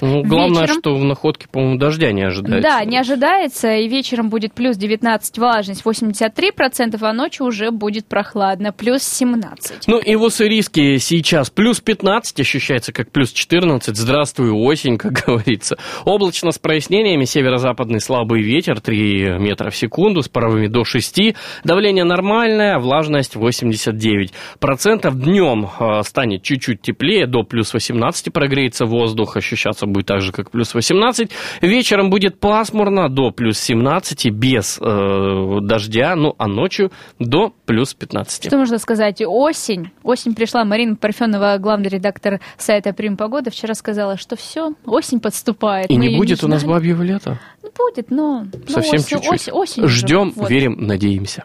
Ну, 0.02 0.24
главное, 0.24 0.62
вечером... 0.62 0.80
что 0.80 0.96
в 0.96 1.04
находке, 1.04 1.48
по-моему, 1.52 1.78
дождя 1.78 2.12
не 2.12 2.24
ожидается. 2.24 2.70
Да, 2.70 2.84
не 2.86 2.98
ожидается, 2.98 3.76
и 3.76 3.88
вечером 3.88 4.30
будет 4.30 4.54
плюс 4.54 4.78
19, 4.78 5.38
влажность 5.38 5.84
83%, 5.86 6.98
а 7.02 7.14
ночью 7.14 7.46
уже 7.46 7.72
будет 7.72 8.08
прохладно, 8.08 8.72
плюс 8.72 9.04
17. 9.04 9.88
Ну 9.88 10.00
и 10.00 10.16
в 10.16 10.24
Уссурийске 10.24 11.00
сейчас 11.00 11.50
плюс 11.50 11.80
15, 11.80 12.40
ощущается 12.40 12.92
как 12.92 13.12
плюс 13.12 13.32
14. 13.32 13.96
Здравствуй, 13.96 14.52
осень, 14.52 14.98
как 14.98 15.14
говорится. 15.28 15.78
Облачно 16.04 16.52
с 16.52 16.60
прояснениями, 16.60 17.26
северо-западный 17.26 18.00
слабый 18.00 18.42
ветер 18.42 18.80
3 18.80 19.40
метра 19.40 19.70
в 19.70 19.76
секунду, 19.76 20.22
с 20.22 20.30
порывами 20.30 20.68
до 20.68 20.84
6. 20.84 21.36
Давление 21.64 22.04
нормальное, 22.04 22.78
влажность 22.80 23.36
89. 23.36 24.15
9%. 24.62 25.12
Днем 25.14 25.70
э, 25.80 26.04
станет 26.04 26.44
чуть-чуть 26.44 26.82
теплее, 26.82 27.28
до 27.28 27.44
плюс 27.44 27.74
18 27.74 28.32
прогреется 28.32 28.86
воздух, 28.86 29.38
ощущаться 29.38 29.86
будет 29.86 30.08
так 30.08 30.22
же, 30.22 30.32
как 30.32 30.52
плюс 30.52 30.74
18. 30.74 31.32
Вечером 31.62 32.10
будет 32.10 32.40
пасмурно, 32.40 33.10
до 33.10 33.32
плюс 33.32 33.60
17, 33.60 34.32
без 34.32 34.80
э, 34.82 35.60
дождя, 35.62 36.16
ну 36.16 36.36
а 36.38 36.48
ночью 36.48 36.92
до 37.20 37.54
плюс 37.66 37.94
15. 37.94 38.46
Что 38.46 38.58
можно 38.58 38.78
сказать? 38.78 39.22
Осень. 39.26 39.92
Осень 40.04 40.36
пришла. 40.36 40.66
Марина 40.66 40.96
Парфенова, 40.96 41.58
главный 41.60 41.90
редактор 41.90 42.40
сайта 42.58 42.94
Прим 42.94 43.18
Погода, 43.18 43.52
вчера 43.52 43.74
сказала, 43.74 44.18
что 44.18 44.36
все, 44.36 44.74
осень 44.86 45.20
подступает. 45.20 45.90
И 45.90 45.98
Мы 45.98 46.08
не 46.08 46.18
будет 46.18 46.42
не 46.42 46.48
у 46.48 46.50
нас 46.50 46.64
бабьего 46.64 47.02
лета? 47.04 47.40
Ну, 47.64 47.70
будет, 47.78 48.12
но... 48.12 48.46
Совсем 48.68 48.96
осень, 48.96 49.08
чуть-чуть. 49.08 49.32
Осень, 49.32 49.54
осень 49.54 49.88
Ждем, 49.88 50.34
вот. 50.36 50.50
верим, 50.50 50.78
надеемся. 50.80 51.44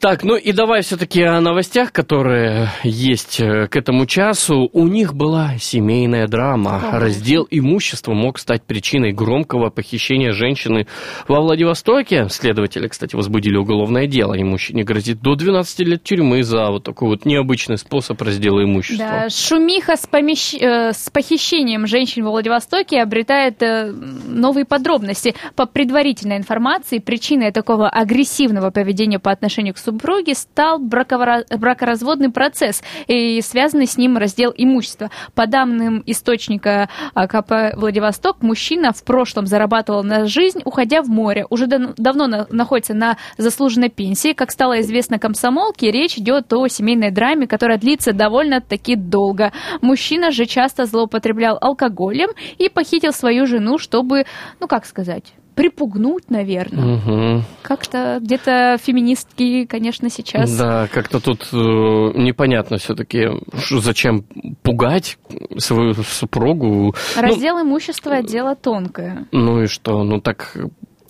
Так, 0.00 0.22
ну 0.22 0.36
и 0.36 0.52
давай 0.52 0.82
все-таки 0.82 1.22
о 1.22 1.40
новостях, 1.40 1.92
которые 1.92 2.68
есть 2.84 3.40
э, 3.40 3.66
к 3.66 3.76
этому 3.76 4.06
часу. 4.06 4.70
У 4.72 4.86
них 4.86 5.14
была 5.14 5.56
семейная 5.58 6.28
драма. 6.28 6.76
Ага. 6.76 7.00
Раздел 7.00 7.48
имущества 7.50 8.12
мог 8.12 8.38
стать 8.38 8.62
причиной 8.62 9.12
громкого 9.12 9.70
похищения 9.70 10.30
женщины 10.30 10.86
во 11.26 11.40
Владивостоке. 11.40 12.28
Следователи, 12.28 12.86
кстати, 12.86 13.16
возбудили 13.16 13.56
уголовное 13.56 14.06
дело. 14.06 14.34
И 14.34 14.44
мужчине 14.44 14.84
грозит 14.84 15.20
до 15.20 15.34
12 15.34 15.80
лет 15.80 16.04
тюрьмы 16.04 16.44
за 16.44 16.70
вот 16.70 16.84
такой 16.84 17.08
вот 17.08 17.24
необычный 17.24 17.76
способ 17.76 18.22
раздела 18.22 18.62
имущества. 18.62 19.06
Да, 19.06 19.30
шумиха 19.30 19.96
с, 19.96 20.06
помещ... 20.06 20.54
Э, 20.54 20.92
с 20.92 21.10
похищением 21.10 21.88
женщин 21.88 22.24
во 22.24 22.30
Владивостоке 22.30 23.02
обретает 23.02 23.60
э, 23.62 23.90
новые 23.90 24.64
подробности. 24.64 25.34
По 25.56 25.66
предварительной 25.66 26.36
информации, 26.36 26.98
причиной 26.98 27.50
такого 27.50 27.88
агрессивного 27.88 28.70
поведения 28.70 29.18
по 29.18 29.32
отношению 29.32 29.74
к 29.74 29.78
супруги 29.88 30.34
стал 30.34 30.78
бракоразводный 30.78 32.30
процесс 32.30 32.82
и 33.06 33.40
связанный 33.40 33.86
с 33.86 33.96
ним 33.96 34.18
раздел 34.18 34.52
имущества. 34.54 35.10
По 35.34 35.46
данным 35.46 36.02
источника 36.04 36.90
а, 37.14 37.26
КП 37.26 37.74
«Владивосток», 37.74 38.42
мужчина 38.42 38.92
в 38.92 39.02
прошлом 39.02 39.46
зарабатывал 39.46 40.02
на 40.02 40.26
жизнь, 40.26 40.60
уходя 40.66 41.00
в 41.00 41.08
море. 41.08 41.46
Уже 41.48 41.66
давно 41.66 42.26
находится 42.50 42.92
на 42.92 43.16
заслуженной 43.38 43.88
пенсии. 43.88 44.34
Как 44.34 44.50
стало 44.50 44.82
известно 44.82 45.18
комсомолке, 45.18 45.90
речь 45.90 46.18
идет 46.18 46.52
о 46.52 46.68
семейной 46.68 47.10
драме, 47.10 47.46
которая 47.46 47.78
длится 47.78 48.12
довольно-таки 48.12 48.94
долго. 48.94 49.52
Мужчина 49.80 50.32
же 50.32 50.44
часто 50.44 50.84
злоупотреблял 50.84 51.56
алкоголем 51.58 52.28
и 52.58 52.68
похитил 52.68 53.14
свою 53.14 53.46
жену, 53.46 53.78
чтобы, 53.78 54.26
ну 54.60 54.68
как 54.68 54.84
сказать, 54.84 55.32
припугнуть, 55.58 56.30
наверное. 56.30 56.96
Угу. 56.96 57.44
Как-то 57.62 58.20
где-то 58.20 58.76
феминистки, 58.80 59.66
конечно, 59.66 60.08
сейчас. 60.08 60.56
Да, 60.56 60.86
как-то 60.86 61.18
тут 61.18 61.48
э, 61.52 61.56
непонятно 61.56 62.78
все-таки, 62.78 63.26
зачем 63.68 64.24
пугать 64.62 65.18
свою 65.56 65.94
супругу. 65.94 66.94
Ну, 67.16 67.22
Раздел 67.22 67.56
ну, 67.56 67.64
имущества 67.64 68.22
дело 68.22 68.54
тонкое. 68.54 69.26
Ну 69.32 69.62
и 69.62 69.66
что? 69.66 70.04
Ну 70.04 70.20
так 70.20 70.56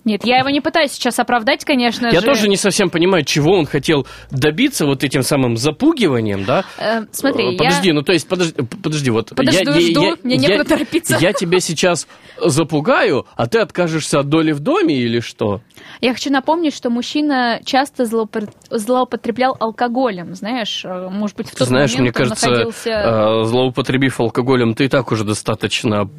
Нет, 0.05 0.25
я 0.25 0.39
его 0.39 0.49
не 0.49 0.61
пытаюсь 0.61 0.91
сейчас 0.91 1.19
оправдать, 1.19 1.65
конечно 1.65 2.07
я 2.07 2.19
же. 2.19 2.25
тоже 2.25 2.47
не 2.47 2.55
совсем 2.55 2.89
понимаю, 2.89 3.23
чего 3.25 3.57
он 3.57 3.65
хотел 3.65 4.07
добиться 4.31 4.85
вот 4.85 5.03
этим 5.03 5.23
самым 5.23 5.57
запугиванием, 5.57 6.45
да? 6.45 6.63
Э, 6.77 7.01
смотри, 7.11 7.57
подожди, 7.57 7.89
я... 7.89 7.93
ну 7.93 8.01
то 8.01 8.13
есть, 8.13 8.27
подожди, 8.27 8.55
подожди 8.81 9.09
вот. 9.09 9.29
Подожду, 9.35 9.71
я, 9.71 9.81
жду, 9.81 10.01
я, 10.01 10.15
мне 10.23 10.35
я, 10.35 10.41
некуда 10.41 10.69
торопиться. 10.69 11.17
Я 11.19 11.33
тебя 11.33 11.59
сейчас 11.59 12.07
запугаю, 12.37 13.25
а 13.35 13.47
ты 13.47 13.59
откажешься 13.59 14.19
от 14.19 14.29
доли 14.29 14.51
в 14.51 14.59
доме 14.59 14.95
или 14.95 15.19
что? 15.19 15.61
Я 16.01 16.13
хочу 16.13 16.31
напомнить, 16.31 16.75
что 16.75 16.89
мужчина 16.89 17.59
часто 17.65 18.05
злоупотреблял 18.05 19.55
алкоголем, 19.59 20.33
знаешь, 20.33 20.83
э, 20.85 21.09
может 21.09 21.35
быть, 21.37 21.49
в 21.49 21.55
тот 21.55 21.67
Знаешь, 21.67 21.93
момент 21.93 22.01
мне 22.01 22.09
он 22.09 22.13
кажется, 22.13 22.49
находился... 22.49 22.89
э, 22.89 23.43
злоупотребив 23.43 24.19
алкоголем, 24.19 24.75
ты 24.75 24.85
и 24.85 24.87
так 24.87 25.11
уже 25.11 25.23
достаточно... 25.23 26.09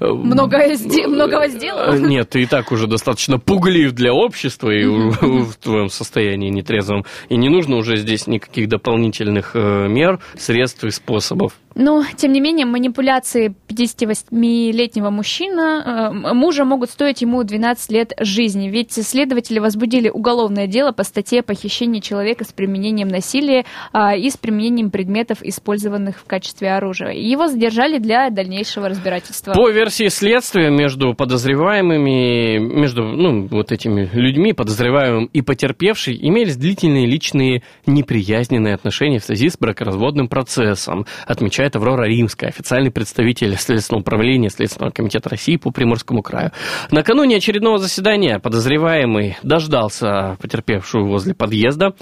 Многое 0.00 0.76
многого 1.06 1.48
сделал? 1.48 1.94
Э, 1.94 1.98
Нет, 1.98 2.31
ты 2.32 2.44
и 2.44 2.46
так 2.46 2.72
уже 2.72 2.86
достаточно 2.86 3.38
пуглив 3.38 3.92
для 3.92 4.14
общества 4.14 4.70
и 4.70 4.86
в 4.86 5.54
твоем 5.56 5.90
состоянии 5.90 6.48
нетрезвом. 6.48 7.04
И 7.28 7.36
не 7.36 7.50
нужно 7.50 7.76
уже 7.76 7.96
здесь 7.96 8.26
никаких 8.26 8.68
дополнительных 8.68 9.50
э, 9.54 9.86
мер, 9.88 10.18
средств 10.38 10.82
и 10.84 10.90
способов. 10.90 11.52
Ну, 11.74 12.02
тем 12.16 12.32
не 12.32 12.40
менее, 12.40 12.66
манипуляции 12.66 13.54
58-летнего 13.68 15.10
мужчина, 15.10 16.10
э, 16.12 16.34
мужа 16.34 16.64
могут 16.64 16.90
стоить 16.90 17.22
ему 17.22 17.42
12 17.42 17.90
лет 17.90 18.12
жизни, 18.18 18.68
ведь 18.68 18.92
следователи 18.92 19.58
возбудили 19.58 20.08
уголовное 20.08 20.66
дело 20.66 20.92
по 20.92 21.02
статье 21.02 21.42
похищения 21.42 22.00
человека 22.00 22.44
с 22.44 22.52
применением 22.52 23.08
насилия 23.08 23.64
а, 23.92 24.14
и 24.14 24.28
с 24.28 24.36
применением 24.36 24.90
предметов, 24.90 25.38
использованных 25.42 26.18
в 26.18 26.24
качестве 26.24 26.72
оружия. 26.72 27.12
Его 27.12 27.48
задержали 27.48 27.98
для 27.98 28.28
дальнейшего 28.30 28.88
разбирательства. 28.88 29.52
По 29.52 29.70
версии 29.70 30.08
следствия, 30.08 30.70
между 30.70 31.14
подозреваемыми, 31.14 32.11
между 32.58 33.02
ну, 33.04 33.46
вот 33.46 33.72
этими 33.72 34.08
людьми, 34.12 34.52
подозреваемым 34.52 35.26
и 35.26 35.42
потерпевшей, 35.42 36.18
имелись 36.20 36.56
длительные 36.56 37.06
личные 37.06 37.62
неприязненные 37.86 38.74
отношения 38.74 39.18
в 39.18 39.24
связи 39.24 39.48
с 39.48 39.56
бракоразводным 39.56 40.28
процессом, 40.28 41.06
отмечает 41.26 41.76
Аврора 41.76 42.04
Римская, 42.04 42.50
официальный 42.50 42.90
представитель 42.90 43.56
Следственного 43.56 44.02
управления 44.02 44.50
Следственного 44.50 44.90
комитета 44.92 45.28
России 45.28 45.56
по 45.56 45.70
Приморскому 45.70 46.22
краю. 46.22 46.52
Накануне 46.90 47.36
очередного 47.36 47.78
заседания 47.78 48.38
подозреваемый 48.38 49.36
дождался 49.42 50.36
потерпевшую 50.40 51.06
возле 51.06 51.34
подъезда, 51.34 51.94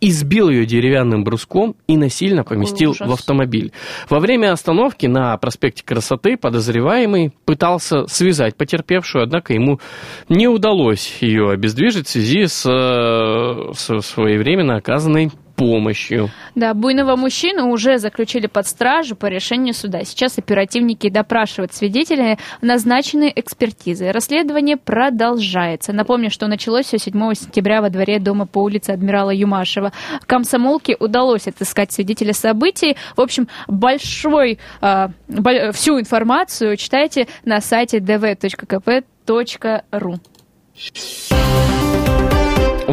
избил 0.00 0.48
ее 0.50 0.66
деревянным 0.66 1.24
бруском 1.24 1.76
и 1.86 1.96
насильно 1.96 2.44
поместил 2.44 2.90
ужас. 2.90 3.08
в 3.08 3.12
автомобиль. 3.12 3.72
Во 4.08 4.20
время 4.20 4.52
остановки 4.52 5.06
на 5.06 5.36
проспекте 5.38 5.82
Красоты 5.84 6.36
подозреваемый 6.36 7.32
пытался 7.44 8.06
связать 8.06 8.56
потерпевшую, 8.56 9.24
однако 9.24 9.54
ему 9.54 9.80
не 10.28 10.48
удалось 10.48 11.18
ее 11.20 11.50
обездвижить 11.50 12.06
в 12.06 12.10
связи 12.10 12.46
с, 12.46 12.68
э, 12.68 13.72
со 13.74 14.00
своевременно 14.00 14.76
оказанной 14.76 15.30
помощью. 15.56 16.30
Да, 16.54 16.74
буйного 16.74 17.16
мужчину 17.16 17.70
уже 17.70 17.98
заключили 17.98 18.46
под 18.46 18.66
стражу 18.66 19.16
по 19.16 19.26
решению 19.26 19.74
суда. 19.74 20.04
Сейчас 20.04 20.38
оперативники 20.38 21.08
допрашивают 21.10 21.72
свидетелей, 21.74 22.38
назначены 22.60 23.32
экспертизы. 23.34 24.12
Расследование 24.12 24.76
продолжается. 24.76 25.92
Напомню, 25.92 26.30
что 26.30 26.46
началось 26.46 26.86
все 26.86 26.98
7 26.98 27.34
сентября 27.34 27.80
во 27.82 27.90
дворе 27.90 28.18
дома 28.18 28.46
по 28.46 28.62
улице 28.62 28.90
Адмирала 28.90 29.30
Юмашева. 29.30 29.92
Комсомолке 30.26 30.96
удалось 30.98 31.46
отыскать 31.48 31.92
свидетеля 31.92 32.32
событий. 32.34 32.96
В 33.16 33.20
общем, 33.20 33.48
большой, 33.66 34.58
э, 34.80 35.08
бо- 35.28 35.72
всю 35.72 35.98
информацию 35.98 36.76
читайте 36.76 37.26
на 37.44 37.60
сайте 37.60 37.98
dv.kp.ru. 37.98 38.96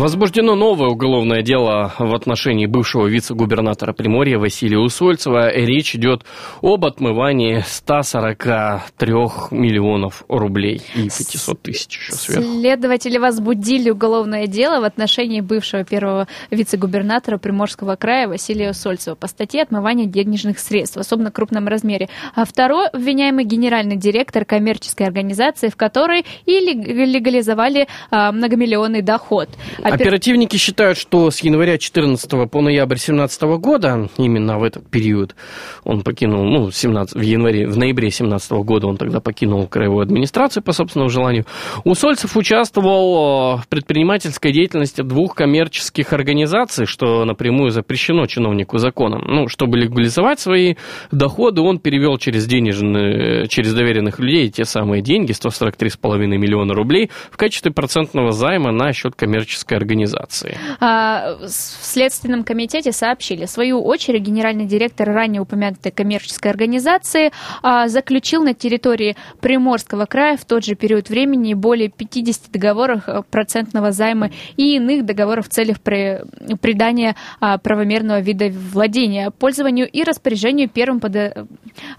Возбуждено 0.03 0.55
новое 0.55 0.89
уголовное 0.89 1.43
дело 1.43 1.93
в 1.97 2.13
отношении 2.13 2.65
бывшего 2.65 3.07
вице-губернатора 3.07 3.93
Приморья 3.93 4.37
Василия 4.37 4.77
Усольцева. 4.77 5.49
Речь 5.49 5.95
идет 5.95 6.23
об 6.61 6.83
отмывании 6.83 7.63
143 7.65 9.13
миллионов 9.51 10.25
рублей 10.27 10.81
и 10.93 11.03
500 11.03 11.61
тысяч 11.61 11.97
еще 11.97 12.11
сверху. 12.15 12.43
Следователи 12.59 13.17
возбудили 13.17 13.91
уголовное 13.91 14.45
дело 14.45 14.81
в 14.81 14.83
отношении 14.83 15.39
бывшего 15.39 15.85
первого 15.85 16.27
вице-губернатора 16.51 17.37
Приморского 17.37 17.95
края 17.95 18.27
Василия 18.27 18.73
Сольцева 18.73 19.15
по 19.15 19.27
статье 19.27 19.61
«Отмывание 19.61 20.05
денежных 20.05 20.59
средств 20.59 20.97
в 20.97 20.99
особенно 20.99 21.31
крупном 21.31 21.69
размере». 21.69 22.09
А 22.35 22.43
второй 22.43 22.89
обвиняемый 22.89 23.45
генеральный 23.45 23.95
директор 23.95 24.43
коммерческой 24.43 25.07
организации, 25.07 25.69
в 25.69 25.77
которой 25.77 26.25
и 26.45 26.59
лег- 26.59 27.05
легализовали 27.05 27.87
а, 28.11 28.33
многомиллионный 28.33 29.01
доход. 29.01 29.47
Опер- 29.93 30.07
Оперативники 30.07 30.57
считают, 30.57 30.97
что 30.97 31.29
с 31.29 31.41
января 31.41 31.77
14 31.77 32.49
по 32.49 32.61
ноябрь 32.61 32.97
17 32.97 33.41
года, 33.57 34.09
именно 34.17 34.57
в 34.57 34.63
этот 34.63 34.89
период, 34.89 35.35
он 35.83 36.01
покинул, 36.01 36.43
ну, 36.45 36.71
17, 36.71 37.15
в 37.15 37.21
январе, 37.21 37.67
в 37.67 37.77
ноябре 37.77 38.09
17 38.09 38.51
года 38.63 38.87
он 38.87 38.97
тогда 38.97 39.19
покинул 39.19 39.67
краевую 39.67 40.01
администрацию 40.01 40.63
по 40.63 40.71
собственному 40.71 41.09
желанию. 41.09 41.45
Усольцев 41.83 42.35
участвовал 42.37 43.57
э, 43.57 43.61
в 43.61 43.67
предпринимательской 43.67 44.51
деятельности 44.51 45.01
двух 45.01 45.35
коммерческих 45.35 46.11
организаций, 46.13 46.85
что 46.85 47.25
напрямую 47.25 47.69
запрещено 47.69 48.25
чиновнику 48.25 48.77
законом. 48.77 49.23
Ну, 49.27 49.47
чтобы 49.47 49.77
легализовать 49.77 50.39
свои 50.39 50.75
доходы, 51.11 51.61
он 51.61 51.79
перевел 51.79 52.17
через 52.17 52.45
денежные, 52.47 53.47
через 53.47 53.73
доверенных 53.73 54.19
людей 54.19 54.49
те 54.49 54.65
самые 54.65 55.01
деньги, 55.01 55.33
143,5 55.33 56.17
миллиона 56.25 56.73
рублей, 56.73 57.11
в 57.31 57.37
качестве 57.37 57.71
процентного 57.71 58.31
займа 58.31 58.71
на 58.71 58.93
счет 58.93 59.15
коммерческой. 59.15 59.82
А, 60.79 61.37
с- 61.47 61.77
В 61.81 61.85
Следственном 61.85 62.43
комитете 62.43 62.91
сообщили, 62.91 63.45
в 63.45 63.49
свою 63.49 63.83
очередь, 63.83 64.21
генеральный 64.23 64.65
директор 64.65 65.07
ранее 65.09 65.41
упомянутой 65.41 65.91
коммерческой 65.91 66.49
организации 66.51 67.31
а, 67.61 67.87
заключил 67.87 68.43
на 68.43 68.53
территории 68.53 69.15
Приморского 69.41 70.05
края 70.05 70.37
в 70.37 70.45
тот 70.45 70.63
же 70.65 70.75
период 70.75 71.09
времени 71.09 71.53
более 71.53 71.89
50 71.89 72.51
договоров 72.51 73.03
а, 73.07 73.21
процентного 73.23 73.91
займа 73.91 74.31
и 74.57 74.75
иных 74.77 75.05
договоров 75.05 75.47
в 75.47 75.49
целях 75.49 75.79
при- 75.81 76.21
придания 76.61 77.15
а, 77.39 77.57
правомерного 77.57 78.19
вида 78.19 78.49
владения, 78.49 79.31
пользованию 79.31 79.87
и 79.89 80.03
распоряжению 80.03 80.69
первым 80.69 80.99
подо- 80.99 81.47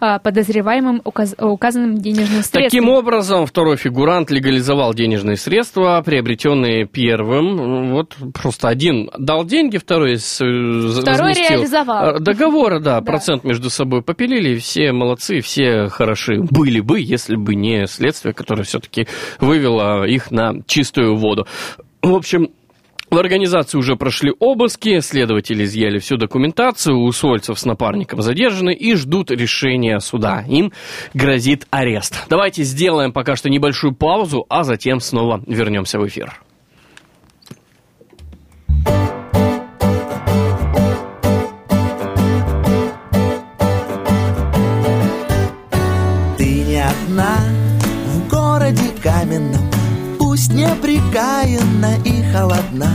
а, 0.00 0.18
подозреваемым 0.18 1.02
указ- 1.04 1.34
указанным 1.38 1.98
денежным 1.98 2.42
средством. 2.42 2.62
Таким 2.64 2.88
образом, 2.88 3.46
второй 3.46 3.76
фигурант 3.76 4.30
легализовал 4.30 4.94
денежные 4.94 5.36
средства, 5.36 6.02
приобретенные 6.04 6.86
первым. 6.86 7.73
Вот 7.92 8.16
просто 8.32 8.68
один 8.68 9.10
дал 9.18 9.44
деньги, 9.44 9.78
второй 9.78 10.16
за- 10.16 11.00
Второй 11.02 11.32
реализовал. 11.34 12.16
А, 12.16 12.18
Договоры, 12.18 12.80
да, 12.80 13.00
Да. 13.00 13.02
процент 13.02 13.44
между 13.44 13.70
собой 13.70 14.02
попилили, 14.02 14.56
все 14.58 14.92
молодцы, 14.92 15.40
все 15.40 15.88
хороши 15.88 16.40
были 16.40 16.80
бы, 16.80 17.00
если 17.00 17.36
бы 17.36 17.54
не 17.54 17.86
следствие, 17.86 18.34
которое 18.34 18.62
все-таки 18.64 19.06
вывело 19.40 20.04
их 20.06 20.30
на 20.30 20.54
чистую 20.66 21.16
воду. 21.16 21.46
В 22.02 22.14
общем, 22.14 22.48
в 23.10 23.16
организации 23.18 23.78
уже 23.78 23.94
прошли 23.96 24.32
обыски, 24.40 24.98
следователи 25.00 25.64
изъяли 25.64 25.98
всю 25.98 26.16
документацию, 26.16 26.98
у 26.98 27.12
Сольцев 27.12 27.58
с 27.58 27.64
напарником 27.64 28.22
задержаны 28.22 28.74
и 28.74 28.94
ждут 28.94 29.30
решения 29.30 30.00
суда. 30.00 30.44
Им 30.48 30.72
грозит 31.12 31.66
арест. 31.70 32.24
Давайте 32.28 32.62
сделаем 32.64 33.12
пока 33.12 33.36
что 33.36 33.48
небольшую 33.50 33.94
паузу, 33.94 34.46
а 34.48 34.64
затем 34.64 34.98
снова 35.00 35.40
вернемся 35.46 35.98
в 36.00 36.06
эфир. 36.08 36.40
Пусть 50.44 50.56
неприкаянна 50.56 51.96
и 52.04 52.22
холодна. 52.30 52.92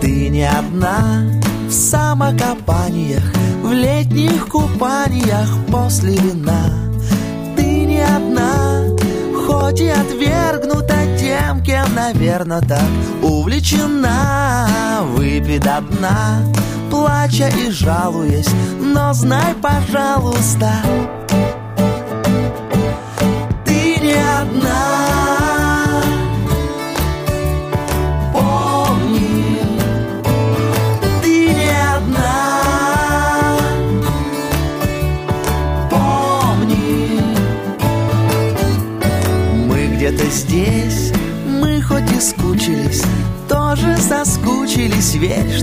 Ты 0.00 0.28
не 0.30 0.42
одна 0.42 1.22
в 1.68 1.72
самокопаниях, 1.72 3.22
В 3.62 3.70
летних 3.70 4.48
купаниях 4.48 5.48
после 5.70 6.16
вина. 6.16 6.90
Ты 7.56 7.84
не 7.86 8.00
одна, 8.00 8.82
хоть 9.46 9.80
и 9.80 9.90
отвергнута 9.90 11.16
тем, 11.16 11.62
кем, 11.62 11.94
наверно, 11.94 12.60
так 12.60 12.90
увлечена. 13.22 14.66
Выпей 15.14 15.60
до 15.60 15.80
дна, 15.82 16.42
плача 16.90 17.48
и 17.48 17.70
жалуясь, 17.70 18.50
но 18.80 19.12
знай, 19.12 19.54
пожалуйста, 19.62 20.72
ты 23.64 24.00
не 24.00 24.14
одна. 24.14 25.19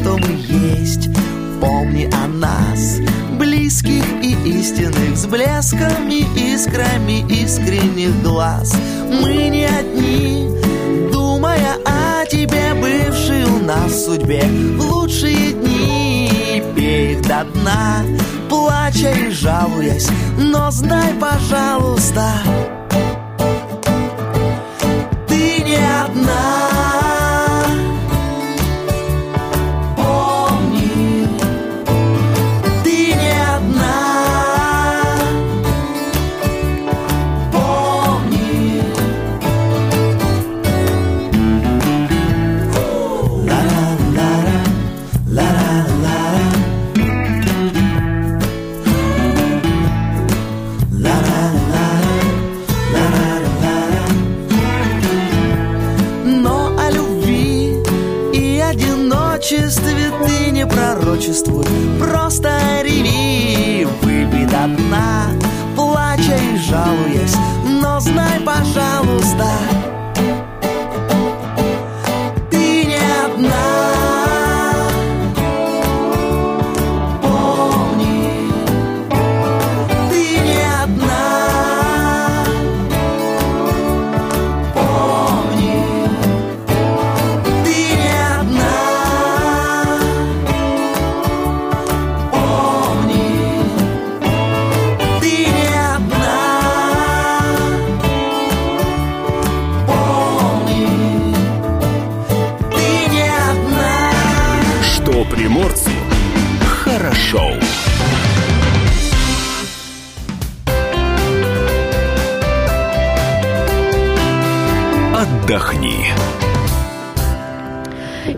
Что 0.07 0.17
мы 0.17 0.39
есть. 0.79 1.09
Помни 1.59 2.09
о 2.13 2.27
нас, 2.27 2.99
близких 3.37 4.05
и 4.23 4.31
истинных, 4.57 5.17
с 5.17 5.25
блесками, 5.25 6.23
искрами 6.53 7.25
искренних 7.29 8.21
глаз. 8.23 8.73
Мы 9.09 9.49
не 9.49 9.65
одни, 9.65 10.49
думая 11.11 11.77
о 11.83 12.25
тебе, 12.25 12.73
бывший 12.75 13.43
у 13.45 13.59
нас 13.65 14.05
судьбе, 14.05 14.43
в 14.77 14.81
лучшие 14.81 15.53
дни, 15.53 16.63
пей 16.75 17.15
их 17.15 17.21
до 17.23 17.43
дна, 17.43 18.03
плача 18.49 19.11
и 19.11 19.29
жалуясь, 19.31 20.07
но 20.37 20.71
знай, 20.71 21.13
пожалуйста, 21.19 22.31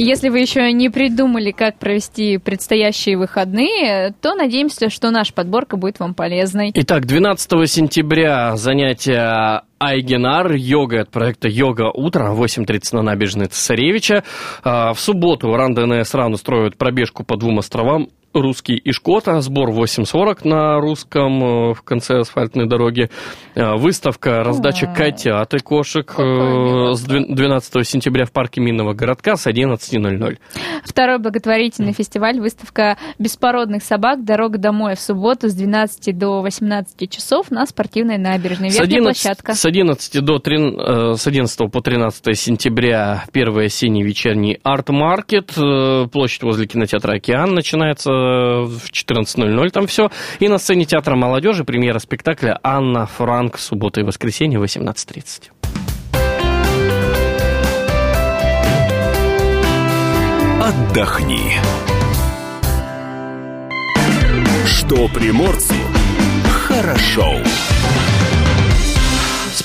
Если 0.10 0.30
вы 0.30 0.40
еще 0.40 0.74
не 0.74 0.90
придумали, 0.90 1.52
как 1.52 1.78
провести 1.78 2.40
предстоящие 2.40 3.16
выходные, 3.16 4.12
то 4.20 4.34
надеемся, 4.34 4.90
что 4.90 5.12
наша 5.12 5.32
подборка 5.34 5.78
будет 5.78 6.00
вам 6.00 6.16
полезной. 6.16 6.72
Итак, 6.74 7.06
12 7.06 7.70
сентября 7.70 8.56
занятия 8.56 9.62
Айгенар, 9.78 10.54
йога 10.54 11.02
от 11.02 11.12
проекта 11.12 11.48
«Йога 11.48 11.92
утро», 11.94 12.34
8.30 12.34 12.96
на 12.96 13.04
набережной 13.04 13.46
Цесаревича. 13.50 14.24
А, 14.64 14.94
В 14.94 15.00
субботу 15.00 15.56
Ран 15.56 15.76
ДНС 15.76 16.16
Ран 16.16 16.34
устроит 16.34 16.76
пробежку 16.76 17.24
по 17.24 17.38
двум 17.38 17.60
островам 17.60 18.10
русский 18.34 18.76
и 18.76 18.92
Шкота, 18.92 19.40
сбор 19.42 19.70
8.40 19.72 20.48
на 20.48 20.80
русском 20.80 21.44
э, 21.44 21.74
в 21.74 21.82
конце 21.84 22.20
асфальтной 22.20 22.68
дороги, 22.68 23.10
Э, 23.56 23.76
выставка, 23.76 24.44
раздача 24.44 24.88
Ой. 24.88 24.96
котят 24.96 25.54
и 25.54 25.58
кошек 25.60 26.14
э, 26.18 26.94
с 26.94 27.02
две- 27.04 27.26
12 27.28 27.86
сентября 27.86 28.26
в 28.26 28.32
парке 28.32 28.62
Минного 28.62 28.94
городка 28.94 29.36
с 29.36 29.48
11.00. 29.48 30.38
Второй 30.86 31.18
благотворительный 31.20 31.92
фестиваль, 31.94 32.40
выставка 32.40 32.98
беспородных 33.18 33.84
собак 33.84 34.24
«Дорога 34.24 34.58
домой» 34.60 34.96
в 34.96 35.00
субботу 35.02 35.50
с 35.50 35.54
12 35.56 36.18
до 36.18 36.42
18 36.42 37.10
часов 37.10 37.52
на 37.52 37.66
спортивной 37.66 38.18
набережной. 38.18 38.70
С 38.70 38.76
Верхняя 38.80 39.00
11, 39.02 39.22
площадка. 39.24 39.54
с 39.56 39.66
11 39.66 40.22
до 40.22 40.38
трин- 40.40 40.80
э, 40.80 41.14
с 41.16 41.28
11 41.28 41.70
по 41.70 41.82
13 41.82 42.36
сентября 42.36 43.26
первый 43.34 43.66
осенний 43.66 44.04
вечерний 44.04 44.60
арт-маркет. 44.64 45.54
Площадь 46.12 46.44
возле 46.44 46.68
кинотеатра 46.68 47.16
«Океан» 47.16 47.54
начинается 47.54 48.12
в 48.68 48.92
14.00, 48.92 49.70
там 49.70 49.88
все. 49.88 50.10
И 50.40 50.48
на 50.48 50.58
сцене 50.58 50.86
театра 50.86 51.16
молодежи 51.16 51.64
премьера 51.64 52.00
спектакля 52.00 52.60
«Анна 52.64 53.06
Франк. 53.06 53.58
Суббота 53.58 54.02
и 54.02 54.04
воскресенье» 54.04 54.60
18.30. 54.60 55.52
Отдохни. 60.62 61.54
Что 64.66 65.08
приморцу 65.08 65.74
хорошо. 66.70 67.34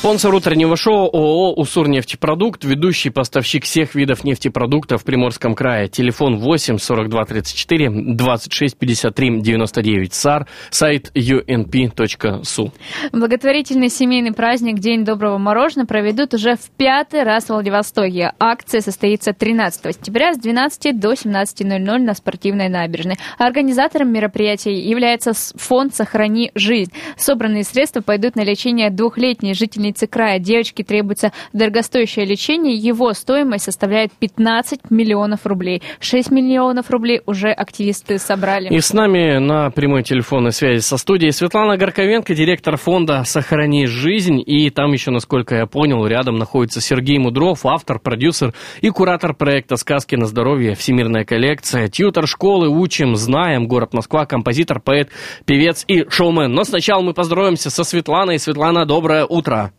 Спонсор 0.04 0.34
утреннего 0.34 0.76
шоу 0.76 1.08
ООО 1.10 1.54
«Уссурнефтепродукт», 1.54 2.62
ведущий 2.62 3.08
поставщик 3.08 3.64
всех 3.64 3.94
видов 3.94 4.22
нефтепродуктов 4.22 5.00
в 5.00 5.04
Приморском 5.06 5.54
крае. 5.54 5.88
Телефон 5.88 6.40
8 6.40 6.76
42 6.76 7.24
34 7.24 7.90
26 8.14 8.76
53 8.76 9.40
99 9.40 10.12
САР, 10.12 10.46
сайт 10.68 11.10
unp.su. 11.14 12.70
Благотворительный 13.12 13.88
семейный 13.88 14.34
праздник 14.34 14.78
День 14.78 15.06
доброго 15.06 15.38
мороженого 15.38 15.86
проведут 15.86 16.34
уже 16.34 16.56
в 16.56 16.68
пятый 16.76 17.22
раз 17.22 17.46
в 17.46 17.48
Владивостоке. 17.48 18.34
Акция 18.38 18.82
состоится 18.82 19.32
13 19.32 19.96
сентября 19.96 20.34
с 20.34 20.38
12 20.38 21.00
до 21.00 21.14
17.00 21.14 21.98
на 22.00 22.12
спортивной 22.12 22.68
набережной. 22.68 23.16
Организатором 23.38 24.12
мероприятия 24.12 24.74
является 24.74 25.32
фонд 25.56 25.94
«Сохрани 25.94 26.50
жизнь». 26.54 26.92
Собранные 27.16 27.64
средства 27.64 28.02
пойдут 28.02 28.36
на 28.36 28.44
лечение 28.44 28.90
двухлетней 28.90 29.54
жительницы 29.54 29.93
края. 30.06 30.38
Девочке 30.38 30.84
требуется 30.84 31.32
дорогостоящее 31.52 32.24
лечение. 32.24 32.74
Его 32.74 33.12
стоимость 33.12 33.64
составляет 33.64 34.12
15 34.12 34.90
миллионов 34.90 35.46
рублей. 35.46 35.82
6 36.00 36.30
миллионов 36.30 36.90
рублей 36.90 37.20
уже 37.26 37.50
активисты 37.50 38.18
собрали. 38.18 38.68
И 38.68 38.80
с 38.80 38.92
нами 38.92 39.38
на 39.38 39.70
прямой 39.70 40.02
телефонной 40.02 40.52
связи 40.52 40.80
со 40.80 40.96
студией 40.96 41.32
Светлана 41.32 41.76
Горковенко, 41.76 42.34
директор 42.34 42.76
фонда 42.76 43.22
«Сохрани 43.24 43.86
жизнь». 43.86 44.42
И 44.44 44.70
там 44.70 44.92
еще, 44.92 45.10
насколько 45.10 45.54
я 45.54 45.66
понял, 45.66 46.06
рядом 46.06 46.36
находится 46.36 46.80
Сергей 46.80 47.18
Мудров, 47.18 47.64
автор, 47.64 47.98
продюсер 47.98 48.52
и 48.80 48.90
куратор 48.90 49.34
проекта 49.34 49.76
«Сказки 49.76 50.14
на 50.16 50.26
здоровье. 50.26 50.74
Всемирная 50.74 51.24
коллекция». 51.24 51.88
Тьютор 51.88 52.26
школы 52.26 52.68
«Учим, 52.68 53.16
знаем», 53.16 53.68
город 53.68 53.92
Москва, 53.94 54.26
композитор, 54.26 54.80
поэт, 54.80 55.10
певец 55.44 55.84
и 55.86 56.08
шоумен. 56.08 56.52
Но 56.52 56.64
сначала 56.64 57.02
мы 57.02 57.14
поздороваемся 57.14 57.70
со 57.70 57.84
Светланой. 57.84 58.38
Светлана, 58.38 58.86
доброе 58.86 59.24
утро. 59.24 59.72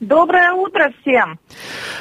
Доброе 0.00 0.52
утро 0.52 0.92
всем. 1.00 1.38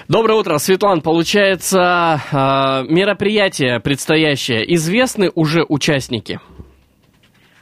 Доброе 0.07 0.39
утро, 0.39 0.57
Светлан. 0.57 1.01
Получается, 1.01 2.21
э, 2.31 2.83
мероприятие 2.89 3.81
предстоящее. 3.81 4.73
Известны 4.75 5.29
уже 5.35 5.65
участники? 5.67 6.39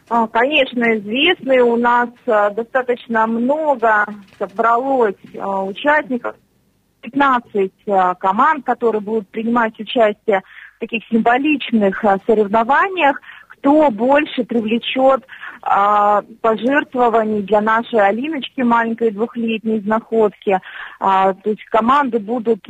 А, 0.10 0.28
Конечно, 0.28 0.98
известные 1.00 1.64
у 1.64 1.76
нас 1.76 2.10
а, 2.28 2.52
достаточно 2.52 3.26
много 3.26 4.06
собралось 4.38 5.16
а, 5.40 5.64
участников. 5.64 6.36
15 7.02 7.72
а, 7.88 8.16
команд, 8.16 8.64
которые 8.64 9.02
будут 9.02 9.28
принимать 9.30 9.80
участие 9.80 10.44
в 10.76 10.80
таких 10.80 11.04
символичных 11.10 12.06
а, 12.06 12.20
соревнованиях. 12.28 13.20
Кто 13.50 13.90
больше 13.90 14.44
привлечет 14.44 15.26
а, 15.62 16.22
пожертвований 16.42 17.42
для 17.42 17.62
нашей 17.62 18.00
Алиночки, 18.00 18.62
маленькой 18.62 19.12
двухлетней 19.12 19.82
находки. 19.82 20.60
А, 21.00 21.34
то 21.34 21.50
есть 21.50 21.64
команды 21.66 22.20
будут 22.20 22.66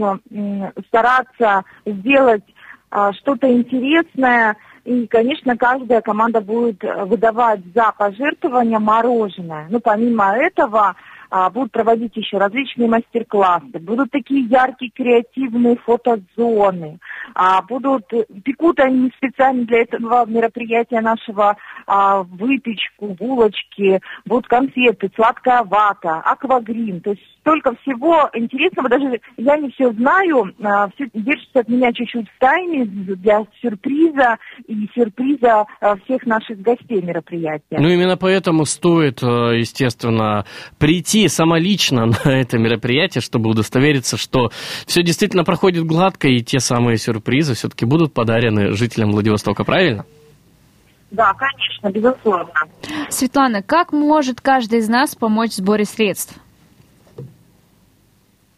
стараться 0.88 1.64
сделать 1.86 2.44
а, 2.90 3.14
что-то 3.14 3.52
интересное. 3.52 4.56
И, 4.86 5.06
конечно, 5.08 5.58
каждая 5.58 6.02
команда 6.02 6.40
будет 6.40 6.82
выдавать 6.82 7.60
за 7.76 7.92
пожертвования 7.98 8.80
мороженое. 8.80 9.68
Ну, 9.70 9.82
помимо 9.82 10.34
этого, 10.38 10.96
а, 11.30 11.50
будут 11.50 11.72
проводить 11.72 12.16
еще 12.16 12.38
различные 12.38 12.88
мастер-классы, 12.88 13.80
будут 13.80 14.12
такие 14.12 14.46
яркие 14.46 14.92
креативные 14.92 15.78
фотозоны, 15.78 17.00
а, 17.34 17.62
будут, 17.62 18.08
пекут 18.44 18.80
они 18.80 19.12
специально 19.18 19.66
для 19.66 19.82
этого 19.82 20.26
мероприятия 20.26 21.02
нашего 21.02 21.58
а, 21.86 22.24
выпечку, 22.24 23.08
булочки, 23.08 24.02
будут 24.26 24.48
конфеты, 24.48 25.10
сладкая 25.16 25.64
вата, 25.64 26.22
аквагрин, 26.26 27.02
то 27.02 27.12
есть 27.12 27.37
столько 27.48 27.74
всего 27.82 28.30
интересного, 28.34 28.90
даже 28.90 29.22
я 29.38 29.58
не 29.58 29.72
все 29.72 29.92
знаю, 29.94 30.54
а, 30.62 30.90
все 30.90 31.06
держится 31.14 31.60
от 31.62 31.70
меня 31.70 31.94
чуть-чуть 31.94 32.28
в 32.28 32.40
тайне 32.40 32.86
для 32.86 33.46
сюрприза 33.62 34.38
и 34.68 34.90
сюрприза 34.94 35.66
а, 35.80 35.96
всех 36.04 36.26
наших 36.26 36.60
гостей 36.62 37.02
мероприятия. 37.02 37.78
Ну, 37.80 37.88
именно 37.88 38.18
поэтому 38.18 38.66
стоит, 38.66 39.24
э, 39.24 39.60
естественно, 39.60 40.46
прийти 40.78 41.30
самолично 41.30 42.06
на 42.26 42.30
это 42.30 42.58
мероприятие, 42.58 43.22
чтобы 43.22 43.50
удостовериться, 43.50 44.18
что 44.18 44.52
все 44.86 45.02
действительно 45.02 45.46
проходит 45.46 45.86
гладко, 45.86 46.28
и 46.28 46.42
те 46.42 46.60
самые 46.60 46.98
сюрпризы 46.98 47.54
все-таки 47.54 47.86
будут 47.86 48.14
подарены 48.14 48.74
жителям 48.74 49.12
Владивостока, 49.12 49.64
правильно? 49.64 50.06
Да, 51.12 51.34
конечно, 51.34 51.90
безусловно. 51.90 52.52
Светлана, 53.10 53.64
как 53.64 53.94
может 53.94 54.42
каждый 54.42 54.80
из 54.80 54.90
нас 54.90 55.16
помочь 55.16 55.52
в 55.52 55.56
сборе 55.56 55.86
средств? 55.86 56.38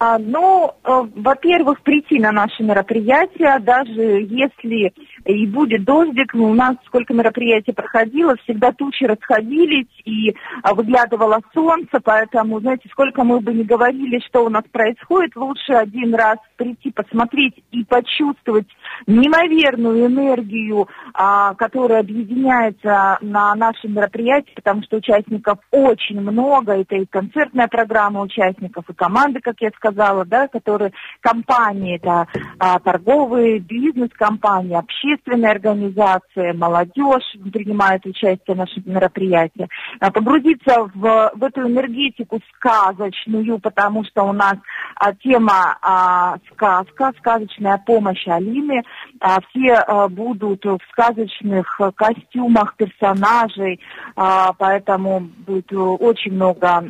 А, 0.01 0.17
ну, 0.17 0.71
э, 0.81 1.03
во-первых, 1.15 1.81
прийти 1.81 2.19
на 2.19 2.31
наши 2.31 2.63
мероприятия, 2.63 3.59
даже 3.59 4.01
если 4.01 4.93
и 5.25 5.45
будет 5.47 5.83
дождик, 5.83 6.33
ну, 6.33 6.45
у 6.45 6.53
нас 6.53 6.75
сколько 6.85 7.13
мероприятий 7.13 7.71
проходило, 7.71 8.35
всегда 8.43 8.71
тучи 8.71 9.03
расходились 9.03 9.87
и 10.05 10.35
а, 10.63 10.73
выглядывало 10.73 11.39
солнце, 11.53 11.99
поэтому, 12.03 12.59
знаете, 12.59 12.89
сколько 12.91 13.23
мы 13.23 13.39
бы 13.39 13.53
не 13.53 13.63
говорили, 13.63 14.19
что 14.27 14.45
у 14.45 14.49
нас 14.49 14.63
происходит, 14.71 15.35
лучше 15.35 15.73
один 15.73 16.15
раз 16.15 16.37
прийти, 16.55 16.91
посмотреть 16.91 17.55
и 17.71 17.83
почувствовать 17.83 18.67
неимоверную 19.07 20.07
энергию, 20.07 20.87
а, 21.13 21.53
которая 21.55 22.01
объединяется 22.01 23.17
на 23.21 23.53
нашем 23.55 23.93
мероприятии, 23.93 24.53
потому 24.55 24.83
что 24.83 24.97
участников 24.97 25.59
очень 25.71 26.19
много, 26.19 26.73
это 26.73 26.95
и 26.95 27.05
концертная 27.05 27.67
программа 27.67 28.21
участников, 28.21 28.89
и 28.89 28.93
команды, 28.93 29.39
как 29.41 29.55
я 29.59 29.69
сказала, 29.75 30.25
да, 30.25 30.47
которые 30.47 30.91
компании, 31.21 31.97
это 31.97 32.27
а, 32.57 32.79
торговые, 32.79 33.59
бизнес-компании, 33.59 34.75
общественные 34.75 35.08
организации, 35.51 36.51
молодежь 36.53 37.35
принимает 37.51 38.05
участие 38.05 38.55
в 38.55 38.57
нашем 38.57 38.83
мероприятии. 38.85 39.67
А, 39.99 40.11
погрузиться 40.11 40.89
в, 40.93 41.31
в 41.35 41.43
эту 41.43 41.67
энергетику 41.67 42.39
сказочную, 42.55 43.59
потому 43.59 44.03
что 44.05 44.23
у 44.23 44.33
нас 44.33 44.55
а, 44.95 45.13
тема 45.13 45.77
а, 45.81 46.37
сказка, 46.51 47.11
сказочная 47.19 47.77
помощь 47.85 48.27
Алины. 48.27 48.83
А, 49.19 49.39
все 49.49 49.73
а, 49.73 50.07
будут 50.07 50.63
в 50.65 50.79
сказочных 50.91 51.79
костюмах 51.95 52.75
персонажей, 52.75 53.79
а, 54.15 54.53
поэтому 54.53 55.21
будет 55.45 55.71
очень 55.71 56.33
много 56.33 56.83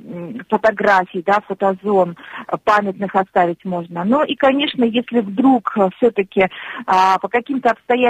фотографий, 0.49 1.23
да, 1.25 1.39
фотозон 1.47 2.17
памятных 2.63 3.15
оставить 3.15 3.63
можно. 3.65 4.03
Ну 4.03 4.23
и, 4.23 4.35
конечно, 4.35 4.83
если 4.83 5.19
вдруг 5.19 5.75
все-таки 5.97 6.47
по 6.85 7.27
каким-то 7.27 7.71
обстоятельствам 7.71 8.08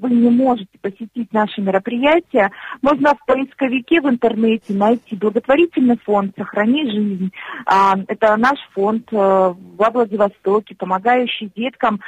вы 0.00 0.10
не 0.10 0.30
можете 0.30 0.78
посетить 0.80 1.32
наши 1.32 1.60
мероприятия, 1.60 2.50
можно 2.80 3.14
в 3.14 3.24
поисковике 3.26 4.00
в 4.00 4.08
интернете 4.08 4.74
найти 4.74 5.16
благотворительный 5.16 5.98
фонд 6.04 6.34
«Сохрани 6.36 6.90
жизнь». 6.90 7.32
Это 7.66 8.36
наш 8.36 8.58
фонд 8.74 9.08
э, 9.12 9.16
во 9.16 9.90
Владивостоке, 9.90 10.74
помогающий 10.74 11.50
деткам 11.54 12.00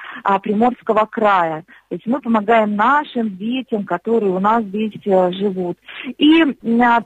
Приморского 0.43 1.07
края. 1.07 1.65
То 1.89 1.97
есть 1.97 2.07
мы 2.07 2.21
помогаем 2.21 2.77
нашим 2.77 3.37
детям, 3.37 3.85
которые 3.85 4.33
у 4.33 4.41
нас 4.41 4.65
здесь 4.65 5.01
э, 5.05 5.33
живут. 5.33 5.79
И 6.19 6.45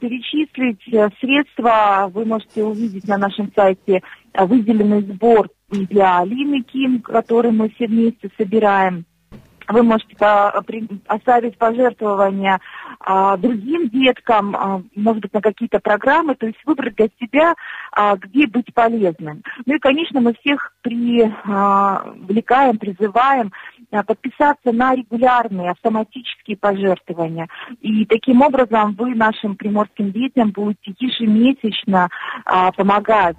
перечислить 0.01 0.83
э, 0.93 1.09
средства 1.21 2.11
вы 2.13 2.25
можете 2.25 2.65
увидеть 2.65 3.07
на 3.07 3.19
нашем 3.19 3.53
сайте 3.55 4.03
выделенный 4.35 5.03
сбор 5.03 5.49
для 5.71 6.21
Алины 6.21 6.63
Ким, 6.63 7.01
который 7.01 7.53
мы 7.53 7.69
все 7.71 7.87
вместе 7.87 8.31
собираем 8.39 9.05
вы 9.69 9.83
можете 9.83 10.15
оставить 11.07 11.59
пожертвования 11.59 12.61
а, 13.01 13.37
другим 13.37 13.89
деткам, 13.91 14.57
а, 14.57 14.83
может 14.95 15.23
быть, 15.23 15.33
на 15.33 15.41
какие-то 15.41 15.79
программы, 15.79 16.35
то 16.35 16.47
есть 16.47 16.59
выбрать 16.65 16.97
для 16.97 17.09
себя, 17.21 17.55
а, 17.93 18.17
где 18.17 18.47
быть 18.47 18.73
полезным. 18.75 19.43
Ну 19.67 19.75
и, 19.75 19.79
конечно, 19.79 20.21
мы 20.21 20.35
всех 20.41 20.73
привлекаем, 20.83 22.79
призываем 22.79 23.53
подписаться 23.91 24.73
на 24.73 24.95
регулярные 24.95 25.71
автоматические 25.71 26.57
пожертвования. 26.57 27.49
И 27.81 28.05
таким 28.07 28.43
образом 28.43 28.95
вы 28.95 29.15
нашим 29.15 29.57
приморским 29.57 30.13
детям 30.13 30.51
будете 30.51 30.95
ежемесячно 30.99 32.09
помогать 32.77 33.37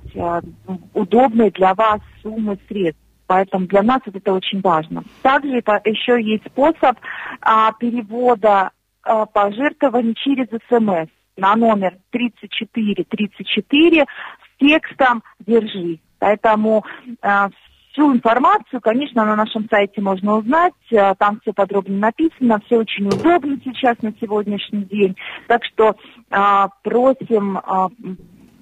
удобной 0.94 1.52
для 1.52 1.74
вас 1.74 2.02
суммы 2.22 2.58
средств. 2.68 3.09
Поэтому 3.30 3.68
для 3.68 3.84
нас 3.84 4.02
это 4.12 4.34
очень 4.34 4.60
важно. 4.62 5.04
Также 5.22 5.58
еще 5.58 6.20
есть 6.20 6.48
способ 6.48 6.98
а, 7.42 7.72
перевода 7.74 8.72
а, 9.04 9.28
пожертвований 9.28 10.16
через 10.16 10.48
СМС 10.68 11.10
на 11.38 11.56
номер 11.56 12.00
3434 12.10 14.02
с 14.02 14.60
текстом 14.60 15.22
«Держи». 15.46 16.00
Поэтому 16.18 16.84
а, 17.22 17.50
всю 17.92 18.12
информацию, 18.12 18.82
конечно, 18.82 19.24
на 19.24 19.36
нашем 19.36 19.68
сайте 19.70 20.02
можно 20.02 20.38
узнать, 20.38 20.74
а, 20.92 21.14
там 21.14 21.40
все 21.42 21.54
подробно 21.54 22.00
написано, 22.00 22.60
все 22.66 22.80
очень 22.80 23.10
удобно 23.10 23.60
сейчас 23.64 24.02
на 24.02 24.12
сегодняшний 24.20 24.86
день. 24.86 25.16
Так 25.48 25.64
что 25.66 25.96
а, 26.32 26.70
просим 26.82 27.60
а, 27.60 27.90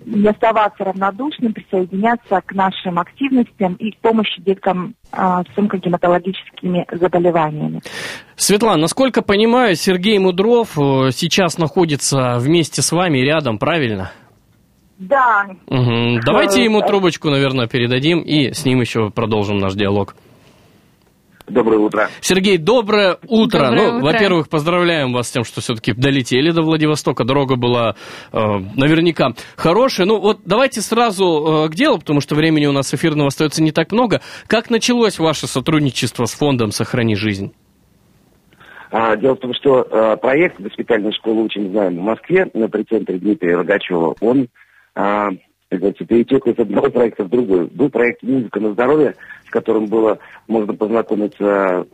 не 0.08 0.30
оставаться 0.30 0.86
равнодушным, 0.86 1.54
присоединяться 1.54 2.42
к 2.46 2.54
нашим 2.54 2.98
активностям 2.98 3.74
и 3.74 3.92
к 3.92 3.98
помощи 3.98 4.42
деткам 4.42 4.96
а, 5.12 5.44
с 5.44 5.58
онкогематологическими 5.58 6.88
заболеваниями. 6.92 7.82
Светлана, 8.36 8.82
насколько 8.82 9.22
понимаю, 9.22 9.76
Сергей 9.76 10.18
Мудров 10.18 10.78
э, 10.80 11.12
сейчас 11.12 11.58
находится 11.58 12.38
вместе 12.40 12.82
с 12.82 12.92
вами 12.92 13.20
рядом, 13.20 13.58
правильно? 13.58 14.12
Да. 14.98 15.46
Угу. 15.68 16.22
Давайте 16.26 16.64
ему 16.64 16.82
трубочку, 16.82 17.30
наверное, 17.30 17.68
передадим 17.68 18.22
и 18.22 18.54
с 18.54 18.66
ним 18.66 18.82
еще 18.82 19.10
продолжим 19.10 19.58
наш 19.58 19.74
диалог. 19.74 20.16
Доброе 21.48 21.80
утро. 21.80 22.10
Сергей, 22.20 22.58
доброе 22.58 23.18
утро. 23.26 23.68
Доброе 23.68 23.92
ну, 23.92 23.98
утро. 24.00 24.06
во-первых, 24.06 24.50
поздравляем 24.50 25.14
вас 25.14 25.30
с 25.30 25.32
тем, 25.32 25.46
что 25.46 25.62
все-таки 25.62 25.94
долетели 25.94 26.52
до 26.52 26.62
Владивостока. 26.62 27.24
Дорога 27.24 27.56
была 27.56 27.96
э, 28.34 28.38
наверняка 28.76 29.30
хорошая. 29.56 30.08
Ну, 30.08 30.20
вот 30.20 30.40
давайте 30.44 30.82
сразу 30.82 31.66
э, 31.66 31.70
к 31.70 31.76
делу, 31.76 32.00
потому 32.00 32.20
что 32.20 32.36
времени 32.36 32.66
у 32.66 32.74
нас 32.74 32.94
эфирного 32.94 33.28
остается 33.28 33.64
не 33.64 33.72
так 33.72 33.94
много. 33.94 34.22
Как 34.48 34.70
началось 34.70 35.20
ваше 35.20 35.48
сотрудничество 35.48 36.26
с 36.26 36.34
фондом 36.34 36.72
«Сохрани 36.72 37.16
жизнь»? 37.16 37.54
А, 38.92 39.16
дело 39.16 39.36
в 39.36 39.40
том, 39.40 39.54
что 39.54 39.88
а, 39.90 40.18
проект 40.18 40.60
госпитальной 40.60 41.14
школы 41.14 41.44
«Учим 41.44 41.72
знаем» 41.72 41.96
в 41.98 42.02
Москве 42.02 42.50
на 42.54 42.68
прецентре 42.68 43.20
Дмитрия 43.20 43.56
Рогачева, 43.56 44.16
он 44.20 44.48
а, 44.96 45.30
как 45.70 45.80
говорится, 45.80 46.06
перетек 46.06 46.48
из 46.48 46.58
одного 46.58 46.90
проекта 46.90 47.26
в 47.26 47.30
другой. 47.30 47.66
Был 47.66 47.90
проект 47.90 48.24
«Музыка 48.24 48.60
на 48.60 48.72
здоровье», 48.72 49.16
с 49.46 49.50
которым 49.50 49.88
было 49.88 50.20
можно 50.48 50.74
познакомиться 50.74 51.86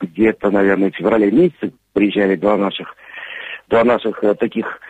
где-то, 0.00 0.50
наверное, 0.50 0.90
в 0.90 0.96
феврале 0.96 1.30
месяце. 1.30 1.72
Приезжали 1.92 2.36
два 2.36 2.56
наших, 2.56 2.94
два 3.68 3.84
наших 3.84 4.22
э, 4.24 4.34
таких, 4.34 4.80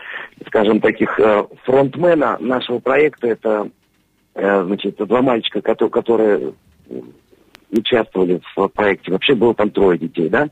скажем, 0.46 0.80
таких 0.80 1.18
э, 1.18 1.44
фронтмена 1.64 2.38
нашего 2.38 2.78
проекта. 2.78 3.28
Это, 3.28 3.70
э, 4.34 4.64
значит, 4.64 4.96
два 4.96 5.22
мальчика, 5.22 5.60
которые, 5.60 6.52
участвовали 7.70 8.40
в 8.56 8.68
проекте. 8.68 9.12
Вообще 9.12 9.34
было 9.34 9.54
там 9.54 9.70
трое 9.70 9.98
детей, 9.98 10.28
да? 10.28 10.48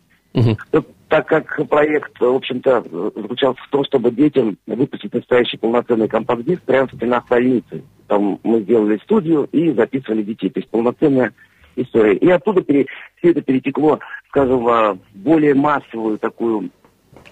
Ну, 0.73 0.85
так 1.09 1.27
как 1.27 1.69
проект, 1.69 2.19
в 2.21 2.25
общем-то, 2.25 2.83
заключался 3.15 3.63
в 3.63 3.69
том, 3.69 3.85
чтобы 3.85 4.11
детям 4.11 4.59
выпустить 4.67 5.15
настоящий 5.15 5.57
полноценный 5.57 6.09
компакт-диск 6.09 6.63
прямо 6.63 6.89
в 6.89 6.95
стенах 6.95 7.29
больницы. 7.29 7.85
Там 8.09 8.41
мы 8.43 8.61
сделали 8.61 8.99
студию 9.05 9.49
и 9.53 9.71
записывали 9.73 10.23
детей. 10.23 10.51
То 10.51 10.61
есть 10.61 10.71
полноценная 10.71 11.33
история. 11.77 12.17
И 12.17 12.29
оттуда 12.29 12.63
пере- 12.63 12.87
все 13.19 13.31
это 13.31 13.43
перетекло, 13.43 14.01
скажем, 14.29 14.65
в 14.65 14.99
более 15.15 15.55
массовую 15.55 16.19
такую 16.19 16.71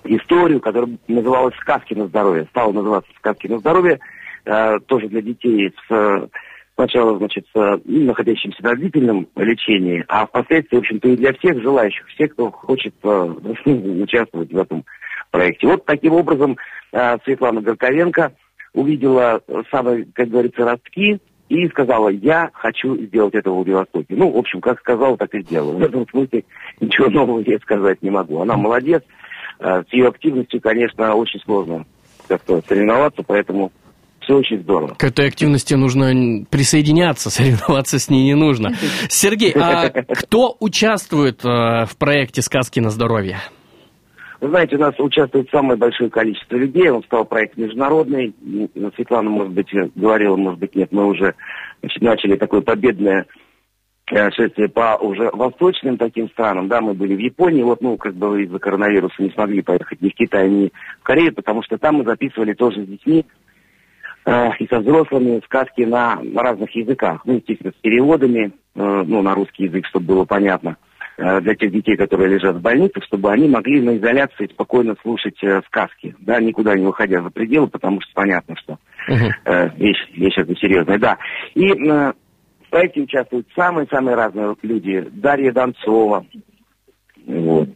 историю, 0.05 0.61
которая 0.61 0.97
называлась 1.09 1.55
«Сказки 1.57 1.95
на 1.95 2.07
здоровье». 2.07 2.47
Стала 2.51 2.73
называться 2.73 3.11
«Сказки 3.19 3.49
на 3.49 3.59
здоровье», 3.59 3.99
э, 4.45 4.79
тоже 4.87 5.09
для 5.09 5.23
детей 5.23 5.73
с 5.89 6.29
сначала, 6.75 7.17
значит, 7.19 7.47
э, 7.55 7.79
находящимся 7.85 8.63
на 8.63 8.75
длительном 8.75 9.29
лечении, 9.37 10.05
а 10.09 10.27
впоследствии, 10.27 10.77
в 10.77 10.81
общем-то, 10.81 11.09
и 11.09 11.17
для 11.17 11.33
всех 11.35 11.61
желающих, 11.63 12.07
всех, 12.09 12.33
кто 12.33 12.51
хочет 12.51 12.95
э, 13.03 13.09
участвовать 13.67 14.53
в 14.53 14.59
этом 14.59 14.85
проекте. 15.31 15.67
Вот 15.67 15.85
таким 15.85 16.15
образом 16.15 16.57
э, 16.93 17.17
Светлана 17.25 17.61
Горковенко 17.61 18.33
увидела 18.73 19.41
самые, 19.71 20.07
как 20.13 20.29
говорится, 20.29 20.65
ростки 20.65 21.21
и 21.49 21.69
сказала, 21.69 22.09
я 22.09 22.51
хочу 22.55 22.97
сделать 22.97 23.35
это 23.35 23.51
в 23.51 23.55
Владивостоке. 23.55 24.17
Ну, 24.17 24.31
в 24.33 24.37
общем, 24.37 24.61
как 24.61 24.81
сказала, 24.81 25.17
так 25.17 25.33
и 25.35 25.43
сделала. 25.43 25.77
В 25.77 25.83
этом 25.83 26.09
смысле 26.09 26.45
ничего 26.81 27.09
нового 27.09 27.43
я 27.47 27.59
сказать 27.59 28.03
не 28.03 28.11
могу. 28.11 28.41
Она 28.41 28.57
молодец. 28.57 29.03
С 29.61 29.87
ее 29.93 30.09
активностью, 30.09 30.61
конечно, 30.61 31.15
очень 31.15 31.39
сложно 31.41 31.85
как-то 32.27 32.61
соревноваться, 32.67 33.23
поэтому 33.23 33.71
все 34.25 34.37
очень 34.37 34.61
здорово. 34.61 34.95
К 34.95 35.05
этой 35.05 35.29
активности 35.29 35.75
нужно 35.75 36.45
присоединяться, 36.51 37.31
соревноваться 37.31 37.99
с 37.99 38.11
ней 38.11 38.25
не 38.25 38.35
нужно. 38.35 38.75
Сергей, 39.09 39.53
а 39.53 39.91
кто 40.09 40.57
участвует 40.61 41.45
э, 41.45 41.85
в 41.87 41.97
проекте 41.99 42.43
«Сказки 42.43 42.81
на 42.81 42.91
здоровье»? 42.91 43.39
Вы 44.41 44.51
знаете, 44.51 44.77
у 44.77 44.81
нас 44.81 44.95
участвует 44.99 45.49
самое 45.51 45.79
большое 45.79 46.11
количество 46.11 46.57
людей. 46.57 46.91
Он 46.91 47.03
стал 47.05 47.25
проект 47.25 47.57
международный. 47.57 48.35
Светлана, 48.95 49.31
может 49.31 49.53
быть, 49.55 49.69
говорила, 49.95 50.37
может 50.37 50.61
быть, 50.61 50.75
нет. 50.75 50.93
Мы 50.93 51.07
уже 51.07 51.35
начали 52.01 52.37
такое 52.37 52.61
победное 52.61 53.25
э, 54.13 54.31
шествие 54.33 54.69
по 54.69 54.97
уже 54.97 55.31
восточным 55.33 55.97
таким 55.97 56.29
странам. 56.31 56.69
Да, 56.69 56.83
мы 56.83 56.93
были 56.93 57.15
в 57.15 57.21
Японии. 57.21 57.63
Вот, 57.63 57.81
ну, 57.81 57.97
как 57.97 58.17
бы 58.17 58.43
из-за 58.43 58.59
коронавируса 58.59 59.23
не 59.23 59.31
смогли 59.31 59.63
поехать 59.63 60.03
ни 60.03 60.11
в 60.11 60.15
Китай, 60.15 60.51
ни 60.51 60.73
в 61.01 61.03
Корею, 61.03 61.33
потому 61.33 61.63
что 61.63 61.79
там 61.79 61.97
мы 61.97 62.05
записывали 62.05 62.53
тоже 62.53 62.85
с 62.85 62.87
детьми 62.87 63.25
э, 64.25 64.51
и 64.59 64.67
со 64.67 64.81
взрослыми 64.81 65.41
сказки 65.45 65.83
на, 65.83 66.21
разных 66.35 66.75
языках. 66.75 67.23
Ну, 67.25 67.35
естественно, 67.35 67.73
с 67.73 67.81
переводами, 67.81 68.53
э, 68.75 69.03
ну, 69.07 69.23
на 69.23 69.35
русский 69.35 69.65
язык, 69.65 69.87
чтобы 69.87 70.07
было 70.07 70.25
понятно. 70.25 70.77
Э, 71.17 71.41
для 71.41 71.55
тех 71.55 71.71
детей, 71.71 71.97
которые 71.97 72.31
лежат 72.31 72.57
в 72.57 72.61
больницах, 72.61 73.05
чтобы 73.05 73.31
они 73.31 73.49
могли 73.49 73.81
на 73.81 73.97
изоляции 73.97 74.49
спокойно 74.53 74.97
слушать 75.03 75.43
э, 75.43 75.63
сказки, 75.67 76.15
да, 76.19 76.41
никуда 76.41 76.75
не 76.75 76.85
выходя 76.85 77.23
за 77.23 77.31
пределы, 77.31 77.69
потому 77.69 78.01
что 78.01 78.11
понятно, 78.15 78.57
что 78.57 78.79
э, 79.07 79.69
вещь, 79.77 80.09
вещь 80.15 80.37
это 80.37 80.55
серьезная, 80.57 80.99
да. 80.99 81.19
И 81.55 81.67
э, 81.69 82.13
в 82.67 82.71
проекте 82.71 83.03
участвуют 83.03 83.47
самые-самые 83.55 84.17
разные 84.17 84.57
люди. 84.63 85.09
Дарья 85.13 85.53
Донцова, 85.53 86.27
вот. 87.27 87.69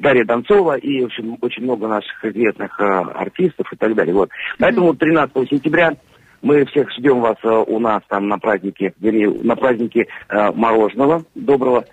Дарья 0.00 0.24
Донцова 0.24 0.76
и, 0.76 1.02
в 1.02 1.06
общем, 1.06 1.36
очень 1.40 1.62
много 1.62 1.88
наших 1.88 2.24
известных 2.24 2.78
э, 2.80 2.84
артистов 2.84 3.72
и 3.72 3.76
так 3.76 3.94
далее. 3.94 4.14
Вот. 4.14 4.30
Поэтому 4.58 4.94
13 4.94 5.48
сентября 5.48 5.96
мы 6.42 6.64
всех 6.66 6.90
ждем 6.92 7.20
вас 7.20 7.36
э, 7.42 7.48
у 7.48 7.78
нас 7.78 8.02
там 8.08 8.28
на 8.28 8.38
празднике, 8.38 8.92
вернее, 9.00 9.30
на 9.42 9.56
празднике 9.56 10.06
э, 10.28 10.52
мороженого 10.52 11.24
доброго 11.34 11.84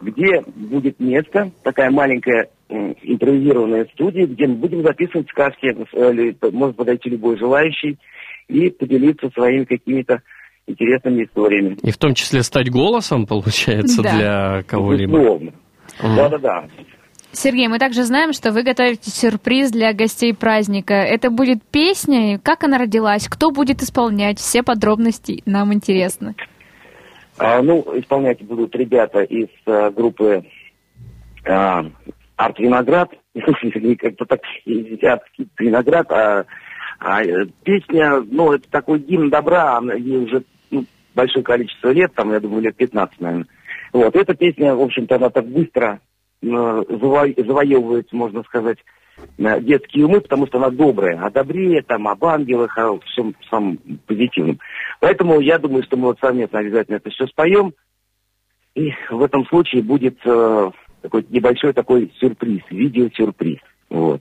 где 0.00 0.42
будет 0.54 1.00
место, 1.00 1.50
такая 1.62 1.90
маленькая 1.90 2.48
импровизированная 2.68 3.86
студия, 3.92 4.26
где 4.26 4.46
мы 4.46 4.54
будем 4.56 4.82
записывать 4.82 5.28
сказки, 5.28 5.76
э, 5.92 6.50
может 6.50 6.76
подойти 6.76 7.10
любой 7.10 7.38
желающий 7.38 7.98
и 8.48 8.70
поделиться 8.70 9.30
своими 9.30 9.64
какими-то 9.64 10.22
интересными 10.66 11.24
историями. 11.24 11.76
И 11.82 11.90
в 11.90 11.98
том 11.98 12.14
числе 12.14 12.42
стать 12.42 12.70
голосом, 12.70 13.26
получается, 13.26 14.02
да. 14.02 14.16
для 14.16 14.62
кого-либо. 14.62 15.12
Безусловно. 15.12 15.52
Да-да-да. 16.02 16.68
Сергей, 17.36 17.68
мы 17.68 17.78
также 17.78 18.04
знаем, 18.04 18.32
что 18.32 18.52
вы 18.52 18.62
готовите 18.62 19.10
сюрприз 19.10 19.70
для 19.70 19.92
гостей 19.92 20.34
праздника. 20.34 20.94
Это 20.94 21.30
будет 21.30 21.62
песня, 21.62 22.38
как 22.38 22.64
она 22.64 22.78
родилась, 22.78 23.28
кто 23.28 23.50
будет 23.50 23.82
исполнять, 23.82 24.38
все 24.38 24.62
подробности 24.62 25.42
нам 25.46 25.72
интересны. 25.72 26.34
А, 27.36 27.62
ну, 27.62 27.82
исполнять 27.96 28.42
будут 28.42 28.74
ребята 28.76 29.22
из 29.22 29.48
а, 29.66 29.90
группы 29.90 30.44
а, 31.44 31.84
Арт 32.36 32.58
Виноград, 32.58 33.10
как-то 33.34 34.24
так, 34.24 34.40
Виноград, 34.64 36.12
а, 36.12 36.44
а 37.00 37.22
песня, 37.64 38.22
ну, 38.30 38.52
это 38.52 38.68
такой 38.70 39.00
гимн 39.00 39.30
добра, 39.30 39.80
ей 39.96 40.18
уже 40.18 40.44
ну, 40.70 40.84
большое 41.14 41.44
количество 41.44 41.90
лет, 41.90 42.14
там, 42.14 42.32
я 42.32 42.40
думаю, 42.40 42.62
лет 42.62 42.76
15, 42.76 43.20
наверное. 43.20 43.46
Вот, 43.92 44.14
эта 44.16 44.34
песня, 44.34 44.74
в 44.74 44.80
общем-то, 44.80 45.16
она 45.16 45.30
так 45.30 45.46
быстро 45.46 46.00
э, 46.00 46.13
заво 46.42 47.26
завоевывает, 47.36 48.12
можно 48.12 48.42
сказать, 48.44 48.78
детские 49.38 50.06
умы, 50.06 50.20
потому 50.20 50.46
что 50.46 50.58
она 50.58 50.70
добрая, 50.70 51.20
о 51.20 51.30
добре, 51.30 51.82
там, 51.82 52.08
об 52.08 52.24
ангелах, 52.24 52.76
о 52.78 52.98
всем 53.00 53.34
самом 53.48 53.78
позитивном. 54.06 54.58
Поэтому 55.00 55.40
я 55.40 55.58
думаю, 55.58 55.82
что 55.84 55.96
мы 55.96 56.08
вот 56.08 56.18
совместно 56.20 56.58
обязательно 56.58 56.96
это 56.96 57.10
все 57.10 57.26
споем. 57.26 57.74
И 58.74 58.92
в 59.08 59.22
этом 59.22 59.46
случае 59.46 59.82
будет 59.82 60.18
э, 60.24 60.70
такой 61.00 61.24
небольшой 61.28 61.72
такой 61.72 62.12
сюрприз, 62.18 62.62
видеосюрприз. 62.70 63.60
Вот. 63.88 64.20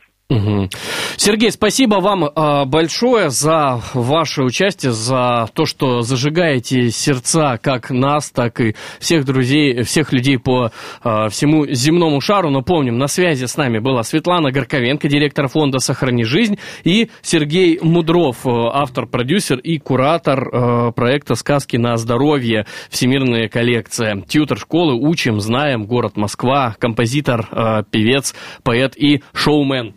Сергей, 1.17 1.51
спасибо 1.51 1.95
вам 1.95 2.25
э, 2.25 2.65
большое 2.65 3.29
за 3.29 3.81
ваше 3.93 4.43
участие, 4.43 4.91
за 4.91 5.47
то, 5.53 5.65
что 5.65 6.01
зажигаете 6.01 6.89
сердца 6.89 7.57
как 7.61 7.91
нас, 7.91 8.31
так 8.31 8.59
и 8.59 8.75
всех 8.99 9.25
друзей, 9.25 9.83
всех 9.83 10.11
людей 10.11 10.39
по 10.39 10.71
э, 11.03 11.29
всему 11.29 11.65
земному 11.67 12.19
шару. 12.19 12.49
Напомним, 12.49 12.97
на 12.97 13.07
связи 13.07 13.45
с 13.45 13.57
нами 13.57 13.79
была 13.79 14.03
Светлана 14.03 14.51
Горковенко, 14.51 15.07
директор 15.07 15.47
фонда 15.47 15.79
«Сохрани 15.79 16.23
жизнь», 16.23 16.57
и 16.83 17.09
Сергей 17.21 17.79
Мудров, 17.81 18.45
э, 18.45 18.49
автор-продюсер 18.49 19.59
и 19.59 19.77
куратор 19.77 20.93
проекта 20.93 21.35
«Сказки 21.35 21.77
на 21.77 21.97
здоровье. 21.97 22.65
Всемирная 22.89 23.47
коллекция». 23.47 24.21
Тьютер 24.27 24.57
школы 24.57 24.95
«Учим, 24.95 25.39
знаем», 25.39 25.85
город 25.85 26.17
Москва, 26.17 26.75
композитор, 26.79 27.85
певец, 27.91 28.33
поэт 28.63 28.95
и 28.97 29.21
шоумен. 29.33 29.93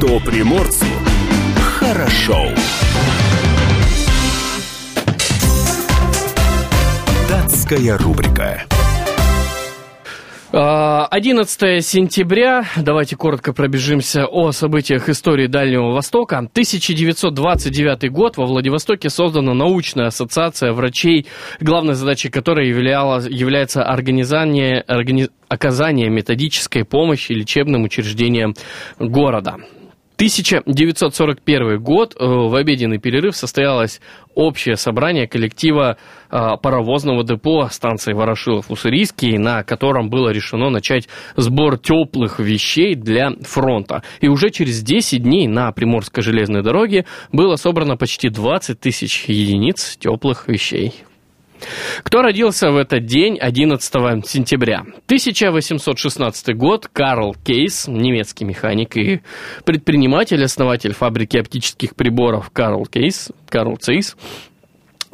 Что 0.00 0.18
приморцу 0.20 0.86
хорошо. 1.58 2.48
Датская 7.28 7.98
рубрика. 7.98 8.62
11 10.52 11.62
а, 11.62 11.80
сентября. 11.82 12.64
Давайте 12.78 13.14
коротко 13.16 13.52
пробежимся 13.52 14.24
о 14.24 14.52
событиях 14.52 15.10
истории 15.10 15.48
Дальнего 15.48 15.92
Востока. 15.92 16.38
1929 16.38 18.10
год. 18.10 18.38
Во 18.38 18.46
Владивостоке 18.46 19.10
создана 19.10 19.52
научная 19.52 20.06
ассоциация 20.06 20.72
врачей, 20.72 21.26
главной 21.60 21.92
задачей 21.92 22.30
которой 22.30 22.70
являла, 22.70 23.20
является 23.20 23.84
организание, 23.84 24.82
органи, 24.88 25.28
оказание 25.48 26.08
методической 26.08 26.86
помощи 26.86 27.32
лечебным 27.32 27.82
учреждениям 27.82 28.54
города. 28.98 29.58
1941 30.20 31.82
год. 31.82 32.14
Э, 32.14 32.26
в 32.26 32.54
обеденный 32.54 32.98
перерыв 32.98 33.34
состоялось 33.34 34.02
общее 34.34 34.76
собрание 34.76 35.26
коллектива 35.26 35.96
э, 36.30 36.38
паровозного 36.62 37.24
депо 37.24 37.68
станции 37.70 38.12
Ворошилов-Уссурийский, 38.12 39.38
на 39.38 39.62
котором 39.62 40.10
было 40.10 40.28
решено 40.28 40.68
начать 40.68 41.08
сбор 41.36 41.78
теплых 41.78 42.38
вещей 42.38 42.94
для 42.96 43.30
фронта. 43.40 44.02
И 44.20 44.28
уже 44.28 44.50
через 44.50 44.82
10 44.82 45.22
дней 45.22 45.48
на 45.48 45.72
Приморской 45.72 46.22
железной 46.22 46.62
дороге 46.62 47.06
было 47.32 47.56
собрано 47.56 47.96
почти 47.96 48.28
20 48.28 48.78
тысяч 48.78 49.24
единиц 49.24 49.96
теплых 49.96 50.48
вещей. 50.48 51.02
Кто 52.02 52.22
родился 52.22 52.70
в 52.70 52.76
этот 52.76 53.06
день, 53.06 53.38
11 53.38 54.26
сентября? 54.26 54.80
1816 55.06 56.56
год. 56.56 56.88
Карл 56.92 57.36
Кейс, 57.44 57.86
немецкий 57.88 58.44
механик 58.44 58.96
и 58.96 59.20
предприниматель, 59.64 60.42
основатель 60.42 60.92
фабрики 60.92 61.36
оптических 61.36 61.94
приборов 61.94 62.50
Карл 62.50 62.86
Кейс, 62.86 63.30
Карл 63.48 63.76
Цейс, 63.76 64.16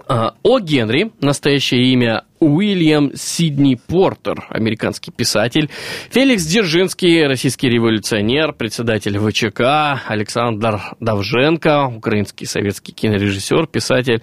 а, 0.09 0.35
о 0.43 0.61
Генри, 0.61 1.11
настоящее 1.21 1.93
имя 1.93 2.25
Уильям 2.41 3.13
Сидни 3.15 3.79
Портер, 3.87 4.47
американский 4.51 5.11
писатель, 5.11 5.71
Феликс 6.11 6.45
Дзержинский, 6.45 7.27
российский 7.27 7.69
революционер, 7.69 8.53
председатель 8.53 9.19
ВЧК, 9.19 10.03
Александр 10.07 10.81
Давженко, 11.01 11.87
украинский 11.87 12.47
советский 12.47 12.93
кинорежиссер, 12.93 13.67
писатель, 13.67 14.23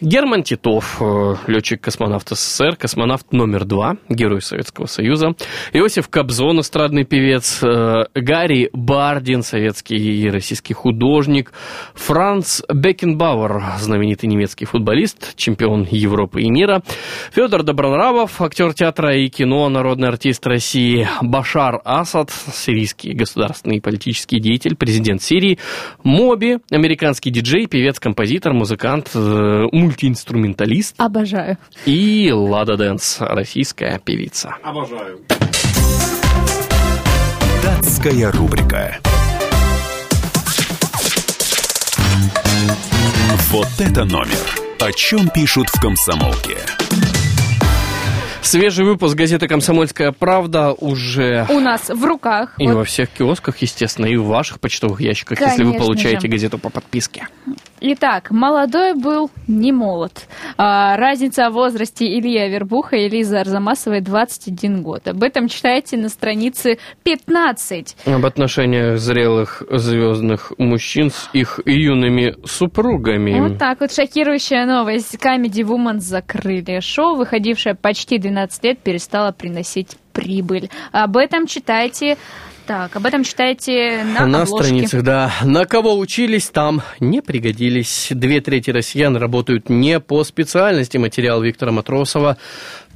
Герман 0.00 0.42
Титов, 0.42 0.98
э, 1.00 1.36
летчик-космонавт 1.46 2.28
СССР, 2.30 2.76
космонавт 2.76 3.32
номер 3.32 3.64
два, 3.64 3.96
герой 4.08 4.42
Советского 4.42 4.86
Союза, 4.86 5.34
Иосиф 5.72 6.08
Кобзон, 6.08 6.60
эстрадный 6.60 7.04
певец, 7.04 7.62
э, 7.62 8.04
Гарри 8.14 8.70
Бардин, 8.72 9.42
советский 9.42 9.96
и 9.96 10.28
российский 10.28 10.74
художник, 10.74 11.52
Франц 11.94 12.62
Бекенбауэр, 12.72 13.62
знаменитый 13.78 14.28
немецкий 14.28 14.64
футболист, 14.64 15.36
чемпион 15.36 15.86
Европы 15.90 16.42
и 16.42 16.50
мира, 16.50 16.82
Федор 17.32 17.53
Федор 17.54 17.66
Добронравов, 17.66 18.42
актер 18.42 18.74
театра 18.74 19.16
и 19.16 19.28
кино, 19.28 19.68
народный 19.68 20.08
артист 20.08 20.44
России 20.44 21.06
Башар 21.22 21.80
Асад, 21.84 22.32
сирийский 22.52 23.12
государственный 23.12 23.80
политический 23.80 24.40
деятель, 24.40 24.74
президент 24.74 25.22
Сирии, 25.22 25.60
Моби, 26.02 26.58
американский 26.72 27.30
диджей, 27.30 27.68
певец, 27.68 28.00
композитор, 28.00 28.54
музыкант, 28.54 29.10
э, 29.14 29.66
мультиинструменталист. 29.70 30.96
Обожаю. 30.98 31.56
И 31.86 32.32
Лада 32.32 32.76
Дэнс, 32.76 33.18
российская 33.20 34.00
певица. 34.04 34.56
Обожаю. 34.64 35.20
Датская 37.62 38.32
рубрика. 38.32 38.98
Вот 43.50 43.68
это 43.78 44.04
номер. 44.04 44.64
О 44.80 44.90
чем 44.90 45.28
пишут 45.30 45.68
в 45.68 45.80
комсомолке. 45.80 46.58
Свежий 48.44 48.84
выпуск 48.84 49.16
газеты 49.16 49.48
«Комсомольская 49.48 50.12
правда» 50.12 50.72
уже... 50.72 51.46
У 51.48 51.60
нас 51.60 51.88
в 51.88 52.04
руках. 52.04 52.54
И 52.58 52.66
Вот 52.66 52.74
во 52.74 52.84
всех 52.84 53.08
киосках, 53.08 53.56
естественно, 53.58 54.04
и 54.04 54.16
в 54.16 54.26
ваших 54.26 54.60
почтовых 54.60 55.00
ящиках, 55.00 55.40
если 55.40 55.64
вы 55.64 55.70
Конечно 55.70 55.86
получаете 55.86 56.20
же. 56.20 56.28
газету 56.28 56.58
по 56.58 56.68
подписке. 56.68 57.26
Итак, 57.80 58.30
молодой 58.30 58.94
был 58.94 59.30
не 59.46 59.72
молод. 59.72 60.26
А, 60.56 60.96
разница 60.96 61.50
в 61.50 61.54
возрасте 61.54 62.06
Ильи 62.06 62.38
Авербуха 62.38 62.96
и 62.96 63.08
Лизы 63.08 63.36
Арзамасовой 63.36 64.00
21 64.00 64.82
год. 64.82 65.08
Об 65.08 65.22
этом 65.22 65.48
читайте 65.48 65.96
на 65.96 66.08
странице 66.08 66.78
15. 67.02 67.96
Об 68.06 68.24
отношениях 68.24 68.98
зрелых 68.98 69.62
звездных 69.70 70.52
мужчин 70.58 71.10
с 71.10 71.28
их 71.32 71.60
юными 71.66 72.36
супругами. 72.46 73.40
Вот 73.40 73.58
так 73.58 73.80
вот 73.80 73.92
шокирующая 73.92 74.66
новость. 74.66 75.16
Comedy 75.16 75.62
Woman 75.62 75.98
закрыли. 75.98 76.80
Шоу, 76.80 77.16
выходившее 77.16 77.74
почти 77.74 78.18
12 78.18 78.64
лет, 78.64 78.78
перестало 78.78 79.32
приносить 79.32 79.96
прибыль. 80.12 80.70
Об 80.92 81.16
этом 81.16 81.46
читайте... 81.46 82.16
Так, 82.66 82.96
об 82.96 83.04
этом 83.04 83.24
читайте 83.24 84.04
на, 84.04 84.26
На 84.26 84.42
обложке. 84.42 84.64
страницах, 84.68 85.02
да. 85.02 85.32
На 85.44 85.66
кого 85.66 85.98
учились, 85.98 86.48
там 86.48 86.80
не 86.98 87.20
пригодились. 87.20 88.08
Две 88.10 88.40
трети 88.40 88.70
россиян 88.70 89.16
работают 89.16 89.68
не 89.68 90.00
по 90.00 90.24
специальности. 90.24 90.96
Материал 90.96 91.42
Виктора 91.42 91.72
Матросова. 91.72 92.38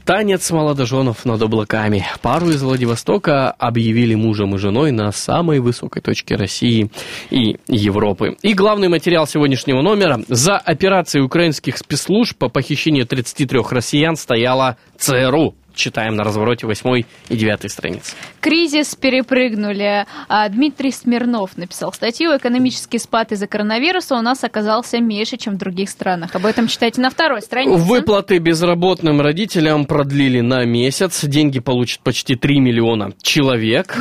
Танец 0.07 0.51
молодоженов 0.51 1.27
над 1.27 1.43
облаками. 1.43 2.07
Пару 2.23 2.49
из 2.49 2.63
Владивостока 2.63 3.51
объявили 3.51 4.15
мужем 4.15 4.55
и 4.55 4.59
женой 4.59 4.91
на 4.91 5.13
самой 5.13 5.61
высокой 5.61 6.01
точке 6.01 6.37
России 6.37 6.91
и 7.29 7.59
Европы. 7.67 8.39
И 8.41 8.55
главный 8.55 8.89
материал 8.89 9.27
сегодняшнего 9.27 9.83
номера. 9.83 10.19
За 10.29 10.57
операцией 10.57 11.23
украинских 11.25 11.77
спецслужб 11.77 12.39
по 12.39 12.49
похищению 12.49 13.07
33 13.07 13.61
россиян 13.69 14.17
стояла 14.17 14.79
ЦРУ. 14.97 15.55
Читаем 15.79 16.17
на 16.17 16.25
развороте 16.25 16.67
8 16.67 17.05
и 17.29 17.37
9 17.37 17.71
страниц. 17.71 18.17
Кризис 18.41 18.97
перепрыгнули. 18.97 20.07
А, 20.29 20.49
Дмитрий 20.49 20.91
Смирнов 20.91 21.57
написал 21.57 21.93
статью 21.93 22.37
«Экономический 22.37 22.99
спад 22.99 23.31
из-за 23.31 23.47
коронавируса 23.47 24.17
у 24.17 24.21
нас 24.21 24.43
оказался 24.43 24.99
меньше, 24.99 25.37
чем 25.37 25.55
в 25.55 25.59
других 25.59 25.89
странах». 25.89 26.35
Об 26.35 26.47
этом 26.47 26.67
читайте 26.67 27.01
на 27.01 27.11
второй 27.11 27.43
странице. 27.43 27.81
Выплаты 27.81 28.39
безработным 28.39 29.21
родителям 29.21 29.85
продлили 29.87 30.41
на 30.41 30.65
месяц. 30.65 31.25
Деньги 31.25 31.61
получат 31.61 32.01
почти 32.01 32.35
3 32.35 32.59
миллиона 32.59 33.13
человек. 33.23 33.99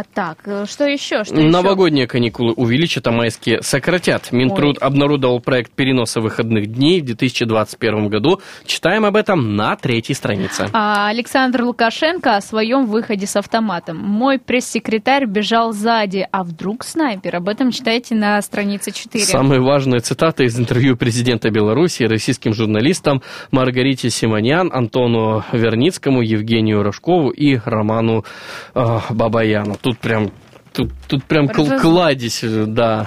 А 0.00 0.04
так, 0.14 0.38
э, 0.46 0.64
что 0.66 0.86
еще? 0.86 1.24
Что 1.24 1.34
еще? 1.34 1.50
Новогодние 1.50 2.06
каникулы 2.06 2.54
увеличат, 2.54 3.06
а 3.06 3.10
майские 3.10 3.60
сократят. 3.60 4.32
Минтруд 4.32 4.78
обнародовал 4.80 5.40
проект 5.40 5.72
переноса 5.72 6.22
выходных 6.22 6.72
дней 6.72 7.02
в 7.02 7.04
2021 7.04 8.08
году. 8.08 8.40
Читаем 8.64 9.04
об 9.04 9.14
этом 9.14 9.56
на 9.56 9.76
третьей 9.76 10.14
странице. 10.14 10.68
А 10.72 11.08
Александр 11.08 11.64
Лукашенко 11.64 12.36
о 12.36 12.40
своем 12.40 12.86
выходе 12.86 13.26
с 13.26 13.36
автоматом. 13.36 13.98
Мой 13.98 14.38
пресс-секретарь 14.38 15.26
бежал 15.26 15.74
сзади, 15.74 16.26
а 16.32 16.44
вдруг 16.44 16.82
снайпер? 16.82 17.36
Об 17.36 17.50
этом 17.50 17.70
читайте 17.70 18.14
на 18.14 18.40
странице 18.40 18.92
4. 18.92 19.22
Самые 19.22 19.60
важные 19.60 20.00
цитаты 20.00 20.44
из 20.44 20.58
интервью 20.58 20.96
президента 20.96 21.50
Беларуси 21.50 22.04
российским 22.04 22.54
журналистам 22.54 23.20
Маргарите 23.50 24.08
Симонян, 24.08 24.70
Антону 24.72 25.44
Верницкому, 25.52 26.22
Евгению 26.22 26.82
Рожкову 26.82 27.28
и 27.28 27.58
Роману 27.62 28.24
э, 28.74 28.98
Бабаяну. 29.10 29.76
Тут 29.89 29.89
прям 29.98 30.30
Тут, 30.72 30.92
тут 31.08 31.24
прям 31.24 31.48
кл- 31.48 31.68
Раз- 31.68 31.82
кладезь, 31.82 32.44
да. 32.44 33.06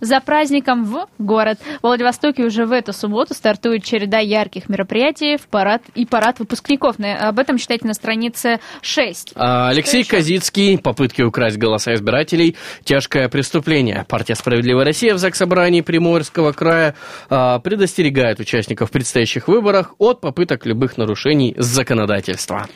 За 0.00 0.20
праздником 0.20 0.84
в 0.84 1.06
город. 1.18 1.58
В 1.80 1.84
Владивостоке 1.84 2.44
уже 2.44 2.66
в 2.66 2.72
эту 2.72 2.92
субботу 2.92 3.34
стартует 3.34 3.84
череда 3.84 4.18
ярких 4.18 4.68
мероприятий 4.68 5.36
в 5.36 5.46
парад 5.46 5.82
и 5.94 6.04
парад 6.06 6.40
выпускников. 6.40 6.96
Об 6.98 7.38
этом 7.38 7.58
читайте 7.58 7.86
на 7.86 7.94
странице 7.94 8.58
6. 8.82 9.32
А, 9.36 9.68
Алексей 9.68 10.02
Что? 10.02 10.16
Козицкий, 10.16 10.78
попытки 10.78 11.22
украсть 11.22 11.56
голоса 11.56 11.94
избирателей, 11.94 12.56
тяжкое 12.84 13.28
преступление. 13.28 14.04
Партия 14.08 14.34
«Справедливая 14.34 14.84
Россия» 14.84 15.14
в 15.14 15.18
Заксобрании 15.18 15.82
Приморского 15.82 16.52
края 16.52 16.96
а, 17.30 17.60
предостерегает 17.60 18.40
участников 18.40 18.88
в 18.88 18.92
предстоящих 18.92 19.46
выборах 19.46 19.94
от 19.98 20.20
попыток 20.20 20.66
любых 20.66 20.96
нарушений 20.96 21.54
законодательства. 21.58 22.66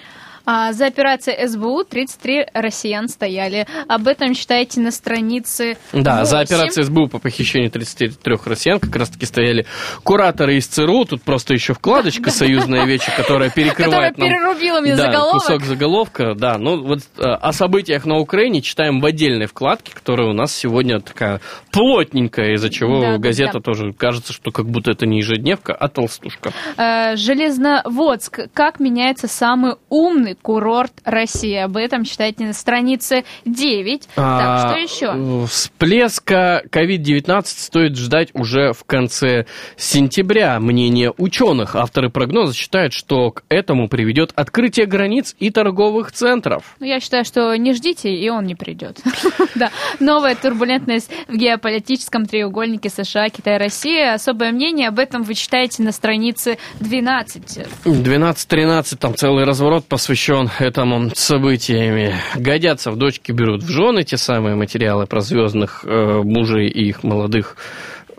А 0.46 0.72
за 0.72 0.86
операцией 0.86 1.46
СБУ 1.46 1.84
33 1.84 2.46
россиян 2.54 3.08
стояли. 3.08 3.66
Об 3.88 4.06
этом 4.06 4.34
читайте 4.34 4.80
на 4.80 4.90
странице 4.90 5.76
Да, 5.92 6.24
за 6.24 6.38
8. 6.38 6.54
операцией 6.54 6.84
СБУ 6.84 7.08
по 7.08 7.18
похищению 7.18 7.70
33 7.70 8.36
россиян 8.44 8.78
как 8.80 8.94
раз-таки 8.96 9.26
стояли 9.26 9.66
кураторы 10.02 10.56
из 10.56 10.66
ЦРУ. 10.66 11.04
Тут 11.04 11.22
просто 11.22 11.54
еще 11.54 11.74
вкладочка 11.74 12.30
«Союзная 12.30 12.84
вече», 12.86 13.10
которая 13.16 13.40
Которая 13.40 13.50
перекрывает 13.50 14.18
нам 14.18 14.28
перерубила 14.28 14.80
мне 14.80 14.96
заголовок. 14.96 15.42
кусок 15.42 15.62
заголовка, 15.62 16.34
да. 16.34 16.58
Ну, 16.58 16.82
вот 16.84 17.00
э, 17.18 17.22
о 17.22 17.52
событиях 17.52 18.04
на 18.04 18.18
Украине 18.18 18.60
читаем 18.60 19.00
в 19.00 19.04
отдельной 19.04 19.46
вкладке, 19.46 19.92
которая 19.94 20.28
у 20.28 20.32
нас 20.32 20.54
сегодня 20.54 21.00
такая 21.00 21.40
плотненькая, 21.70 22.54
из-за 22.54 22.70
чего 22.70 23.18
газета 23.18 23.60
тоже 23.60 23.92
кажется, 23.92 24.32
что 24.32 24.50
как 24.50 24.66
будто 24.66 24.90
это 24.90 25.06
не 25.06 25.18
ежедневка, 25.18 25.74
а 25.74 25.88
толстушка. 25.88 26.52
Э, 26.76 27.16
Железноводск. 27.16 28.40
Как 28.52 28.80
меняется 28.80 29.28
самый 29.28 29.74
умный 29.88 30.29
курорт 30.34 30.92
России? 31.04 31.54
Об 31.56 31.76
этом 31.76 32.04
читайте 32.04 32.44
на 32.44 32.52
странице 32.52 33.24
9. 33.44 34.08
А, 34.16 34.38
Так, 34.38 34.70
что 34.70 34.80
еще? 34.80 35.12
э, 35.14 35.46
Всплеска 35.46 36.62
COVID-19 36.70 37.42
стоит 37.46 37.96
ждать 37.96 38.28
уже 38.34 38.72
в 38.72 38.84
конце 38.84 39.46
сентября. 39.76 40.58
Мнение 40.60 41.12
ученых. 41.18 41.76
Авторы 41.76 42.10
прогноза 42.10 42.54
считают, 42.54 42.92
что 42.92 43.30
к 43.32 43.42
этому 43.48 43.88
приведет 43.88 44.32
открытие 44.36 44.86
границ 44.86 45.34
и 45.38 45.50
торговых 45.50 46.12
центров. 46.12 46.76
Ну, 46.80 46.86
я 46.86 47.00
считаю, 47.00 47.24
что 47.24 47.54
не 47.56 47.72
ждите, 47.74 48.14
и 48.14 48.28
он 48.30 48.44
не 48.46 48.54
придет. 48.54 48.98
Да. 49.56 49.70
Новая 49.98 50.36
турбулентность 50.36 51.10
в 51.28 51.34
геополитическом 51.36 52.24
треугольнике 52.26 52.88
США, 52.88 53.28
Китай, 53.30 53.58
Россия. 53.58 54.14
Особое 54.14 54.52
мнение 54.52 54.88
об 54.88 54.98
этом 54.98 55.22
вы 55.22 55.34
читаете 55.34 55.82
на 55.82 55.92
странице 55.92 56.56
12. 56.78 57.58
12-13, 57.84 58.96
там 58.96 59.14
целый 59.16 59.44
разворот 59.44 59.86
посвящен 59.86 60.19
этому 60.58 61.10
событиями. 61.14 62.14
Годятся 62.36 62.90
в 62.90 62.96
дочки 62.96 63.32
берут 63.32 63.62
в 63.62 63.68
жены 63.68 64.02
те 64.02 64.16
самые 64.16 64.54
материалы 64.54 65.06
про 65.06 65.20
звездных 65.20 65.84
э, 65.84 66.20
мужей 66.22 66.68
и 66.68 66.88
их 66.88 67.02
молодых 67.02 67.56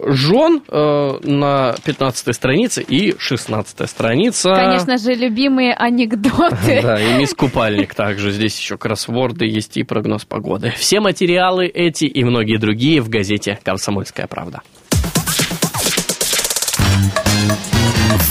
жен 0.03 0.61
э, 0.67 1.19
на 1.23 1.75
15 1.83 2.35
странице 2.35 2.81
и 2.81 3.15
16 3.17 3.89
страница. 3.89 4.53
Конечно 4.53 4.97
же, 4.97 5.13
любимые 5.13 5.73
анекдоты. 5.73 6.81
Да, 6.81 6.99
и 6.99 7.13
мисс 7.19 7.33
Купальник 7.33 7.93
также. 7.93 8.31
Здесь 8.31 8.57
еще 8.59 8.77
кроссворды 8.77 9.45
есть 9.45 9.77
и 9.77 9.83
прогноз 9.83 10.25
погоды. 10.25 10.73
Все 10.77 10.99
материалы 10.99 11.67
эти 11.67 12.05
и 12.05 12.23
многие 12.23 12.57
другие 12.57 13.01
в 13.01 13.09
газете 13.09 13.59
«Комсомольская 13.63 14.27
правда». 14.27 14.61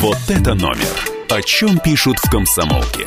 Вот 0.00 0.18
это 0.28 0.54
номер. 0.54 1.20
О 1.28 1.42
чем 1.42 1.78
пишут 1.78 2.18
в 2.18 2.30
комсомолке. 2.30 3.06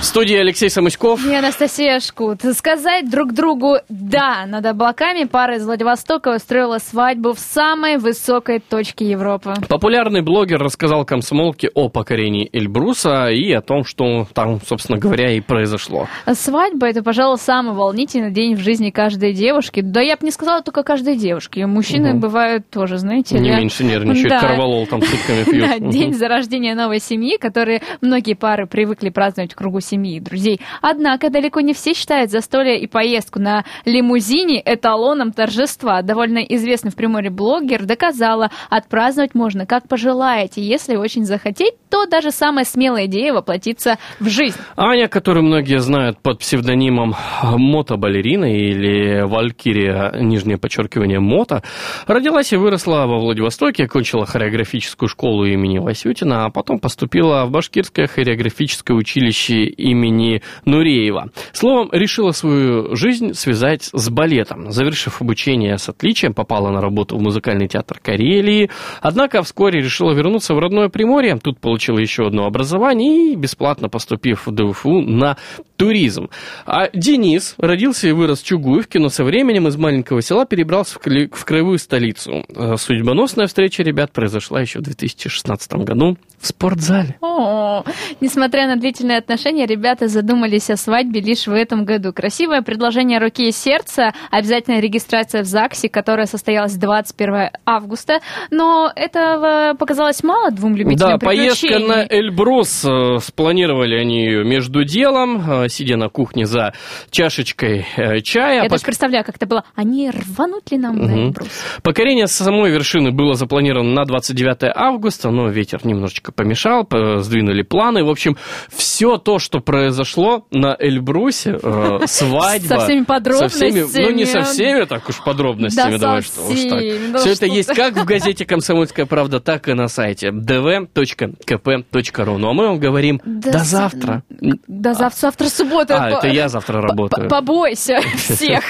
В 0.00 0.04
студии 0.10 0.34
Алексей 0.36 0.70
Самуськов. 0.70 1.24
И 1.26 1.34
Анастасия 1.34 2.00
Шкут. 2.00 2.40
Сказать 2.54 3.10
друг 3.10 3.34
другу 3.34 3.76
«да» 3.90 4.46
над 4.46 4.64
облаками 4.64 5.24
пара 5.24 5.56
из 5.56 5.66
Владивостока 5.66 6.34
устроила 6.34 6.78
свадьбу 6.78 7.34
в 7.34 7.38
самой 7.38 7.98
высокой 7.98 8.60
точке 8.60 9.04
Европы. 9.10 9.52
Популярный 9.68 10.22
блогер 10.22 10.58
рассказал 10.58 11.04
комсомолке 11.04 11.68
о 11.74 11.90
покорении 11.90 12.48
Эльбруса 12.50 13.28
и 13.28 13.52
о 13.52 13.60
том, 13.60 13.84
что 13.84 14.26
там, 14.32 14.58
собственно 14.66 14.98
говоря, 14.98 15.32
и 15.32 15.40
произошло. 15.40 16.08
Свадьба– 16.32 16.86
это, 16.88 17.02
пожалуй, 17.02 17.36
самый 17.38 17.74
волнительный 17.74 18.32
день 18.32 18.54
в 18.56 18.60
жизни 18.60 18.88
каждой 18.90 19.34
девушки. 19.34 19.80
Да 19.82 20.00
я 20.00 20.16
бы 20.16 20.24
не 20.24 20.30
сказала 20.32 20.62
только 20.62 20.82
каждой 20.82 21.16
девушки. 21.16 21.60
Мужчины 21.60 22.12
Мгм. 22.12 22.20
бывают 22.20 22.68
тоже, 22.70 22.96
знаете 22.96 23.38
Не 23.38 23.50
ли. 23.50 23.56
меньше 23.56 23.84
нервничают, 23.84 24.30
Да. 24.30 24.40
корвалол 24.40 24.86
там 24.86 25.02
сутками 25.02 25.44
пьют. 25.50 25.68
Да, 25.68 25.78
день 25.78 26.14
зарождения 26.14 26.74
новой 26.74 27.00
семьи, 27.00 27.36
который 27.36 27.82
многие 28.00 28.34
пары 28.34 28.66
привыкли 28.66 29.10
праздновать 29.10 29.52
в 29.52 29.56
кругу 29.56 29.80
семьи 29.90 30.16
и 30.16 30.20
друзей. 30.20 30.60
Однако 30.80 31.30
далеко 31.30 31.60
не 31.60 31.74
все 31.74 31.94
считают 31.94 32.30
застолье 32.30 32.80
и 32.80 32.86
поездку 32.86 33.40
на 33.40 33.64
лимузине 33.84 34.62
эталоном 34.64 35.32
торжества. 35.32 36.02
Довольно 36.02 36.38
известный 36.38 36.90
в 36.90 36.96
Приморье 36.96 37.30
блогер 37.30 37.84
доказала, 37.84 38.50
отпраздновать 38.68 39.34
можно 39.34 39.66
как 39.66 39.88
пожелаете. 39.88 40.62
Если 40.62 40.96
очень 40.96 41.24
захотеть, 41.24 41.74
то 41.90 42.06
даже 42.06 42.30
самая 42.30 42.64
смелая 42.64 43.06
идея 43.06 43.32
воплотится 43.32 43.98
в 44.20 44.28
жизнь. 44.28 44.56
Аня, 44.76 45.08
которую 45.08 45.44
многие 45.44 45.80
знают 45.80 46.18
под 46.18 46.38
псевдонимом 46.38 47.14
Мотобалерина 47.42 48.54
или 48.54 49.22
Валькирия, 49.22 50.12
нижнее 50.20 50.58
подчеркивание 50.58 51.20
Мото, 51.20 51.62
родилась 52.06 52.52
и 52.52 52.56
выросла 52.56 53.06
во 53.06 53.18
Владивостоке, 53.18 53.84
окончила 53.84 54.26
хореографическую 54.26 55.08
школу 55.08 55.44
имени 55.44 55.78
Васютина, 55.78 56.44
а 56.44 56.50
потом 56.50 56.78
поступила 56.78 57.44
в 57.46 57.50
Башкирское 57.50 58.06
хореографическое 58.06 58.96
училище 58.96 59.64
имени 59.80 60.42
Нуреева. 60.64 61.30
Словом, 61.52 61.88
решила 61.92 62.32
свою 62.32 62.94
жизнь 62.94 63.34
связать 63.34 63.90
с 63.92 64.08
балетом. 64.10 64.70
Завершив 64.70 65.20
обучение 65.20 65.78
с 65.78 65.88
отличием, 65.88 66.34
попала 66.34 66.70
на 66.70 66.80
работу 66.80 67.16
в 67.16 67.22
музыкальный 67.22 67.68
театр 67.68 67.98
Карелии, 68.02 68.70
однако 69.00 69.42
вскоре 69.42 69.80
решила 69.80 70.12
вернуться 70.12 70.54
в 70.54 70.58
родное 70.58 70.88
Приморье. 70.88 71.38
Тут 71.42 71.58
получила 71.58 71.98
еще 71.98 72.26
одно 72.26 72.46
образование 72.46 73.32
и, 73.32 73.36
бесплатно 73.36 73.88
поступив 73.88 74.46
в 74.46 74.52
ДФУ, 74.52 75.00
на 75.00 75.36
туризм. 75.76 76.28
А 76.66 76.90
Денис 76.92 77.54
родился 77.58 78.08
и 78.08 78.12
вырос 78.12 78.42
в 78.42 78.46
Чугуевке, 78.46 78.98
но 78.98 79.08
со 79.08 79.24
временем 79.24 79.66
из 79.66 79.76
маленького 79.76 80.20
села 80.22 80.44
перебрался 80.44 80.98
в, 80.98 81.02
в 81.02 81.44
краевую 81.44 81.78
столицу. 81.78 82.44
Э, 82.54 82.76
судьбоносная 82.76 83.46
встреча 83.46 83.82
ребят 83.82 84.12
произошла 84.12 84.60
еще 84.60 84.80
в 84.80 84.82
2016 84.82 85.72
году 85.72 86.18
в 86.40 86.46
спортзале. 86.46 87.16
О, 87.20 87.84
несмотря 88.20 88.66
на 88.66 88.76
длительные 88.76 89.18
отношения, 89.18 89.66
ребята 89.66 90.08
задумались 90.08 90.70
о 90.70 90.76
свадьбе 90.76 91.20
лишь 91.20 91.46
в 91.46 91.52
этом 91.52 91.84
году. 91.84 92.12
Красивое 92.12 92.62
предложение 92.62 93.18
руки 93.18 93.48
и 93.48 93.52
сердца, 93.52 94.12
обязательная 94.30 94.80
регистрация 94.80 95.42
в 95.42 95.46
ЗАГСе, 95.46 95.88
которая 95.88 96.26
состоялась 96.26 96.74
21 96.76 97.50
августа, 97.66 98.20
но 98.50 98.90
этого 98.94 99.74
показалось 99.78 100.22
мало 100.22 100.50
двум 100.50 100.76
любителям 100.76 101.18
Да, 101.18 101.18
поездка 101.18 101.78
на 101.78 102.06
Эльбрус, 102.08 102.84
э, 102.84 103.18
спланировали 103.18 103.96
они 103.96 104.24
ее 104.24 104.44
между 104.44 104.84
делом, 104.84 105.64
э, 105.64 105.68
сидя 105.68 105.96
на 105.96 106.08
кухне 106.08 106.46
за 106.46 106.72
чашечкой 107.10 107.86
э, 107.96 108.20
чая. 108.20 108.64
Я 108.64 108.68
даже 108.68 108.84
представляю, 108.84 109.24
как 109.24 109.36
это 109.36 109.46
было. 109.46 109.64
Они 109.74 110.10
рванут 110.10 110.70
ли 110.70 110.78
нам 110.78 110.98
угу. 110.98 111.06
на 111.06 111.26
Эльбрус? 111.26 111.48
Покорение 111.82 112.26
самой 112.26 112.70
вершины 112.70 113.10
было 113.10 113.34
запланировано 113.34 113.92
на 113.92 114.04
29 114.04 114.72
августа, 114.74 115.30
но 115.30 115.48
ветер 115.48 115.80
немножечко 115.84 116.29
помешал, 116.34 116.88
сдвинули 117.18 117.62
планы. 117.62 118.04
В 118.04 118.10
общем, 118.10 118.36
все 118.68 119.18
то, 119.18 119.38
что 119.38 119.60
произошло 119.60 120.46
на 120.50 120.76
Эльбрусе, 120.78 121.58
э, 121.62 121.98
свадьба... 122.06 122.66
Со 122.66 122.80
всеми 122.80 123.04
подробностями. 123.04 123.82
Со 123.82 123.88
всеми, 123.88 124.04
ну, 124.04 124.10
не 124.10 124.26
со 124.26 124.42
всеми 124.42 124.84
так 124.84 125.08
уж 125.08 125.22
подробностями, 125.22 125.92
да 125.92 125.98
давай 125.98 126.22
что 126.22 126.42
уж 126.42 126.60
так. 126.62 126.82
Да 127.12 127.18
все 127.18 127.32
это 127.32 127.46
есть 127.46 127.74
как 127.74 127.96
в 127.96 128.04
газете 128.04 128.44
«Комсомольская 128.44 129.06
правда», 129.06 129.40
так 129.40 129.68
и 129.68 129.74
на 129.74 129.88
сайте 129.88 130.28
dv.kp.ru. 130.28 132.36
Ну, 132.36 132.48
а 132.48 132.52
мы 132.52 132.68
вам 132.68 132.78
говорим 132.78 133.20
до, 133.24 133.52
до 133.52 133.58
завтра. 133.60 134.22
До 134.66 134.94
завтра, 134.94 135.20
завтра 135.20 135.48
суббота. 135.48 136.02
А, 136.02 136.10
это 136.10 136.28
я 136.28 136.48
завтра 136.48 136.80
работаю. 136.80 137.28
Побойся 137.28 138.00
всех. 138.16 138.64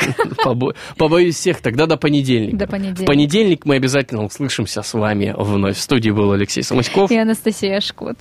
Побоюсь 0.96 1.36
всех, 1.36 1.60
тогда 1.60 1.86
до 1.86 1.96
понедельника. 1.96 2.56
До 2.56 2.66
понедельника. 2.66 3.02
В 3.02 3.06
понедельник 3.06 3.66
мы 3.66 3.76
обязательно 3.76 4.24
услышимся 4.24 4.82
с 4.82 4.94
вами 4.94 5.34
вновь. 5.36 5.76
В 5.76 5.80
студии 5.80 6.10
был 6.10 6.32
Алексей 6.32 6.62
Самоськов. 6.62 7.10
И 7.10 7.18
Анастасия 7.18 7.49
Шкут. 7.52 8.16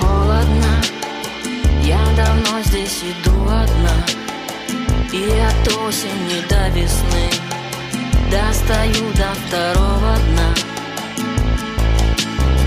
Холодно, 0.00 0.82
я 1.84 2.00
давно 2.16 2.60
здесь 2.64 3.00
иду 3.04 3.44
одна, 3.44 3.94
И 5.12 5.22
от 5.38 5.68
осени 5.86 6.42
до 6.48 6.68
весны 6.70 7.30
Достаю 8.28 9.12
до 9.12 9.28
второго 9.46 10.16
дна. 10.16 10.52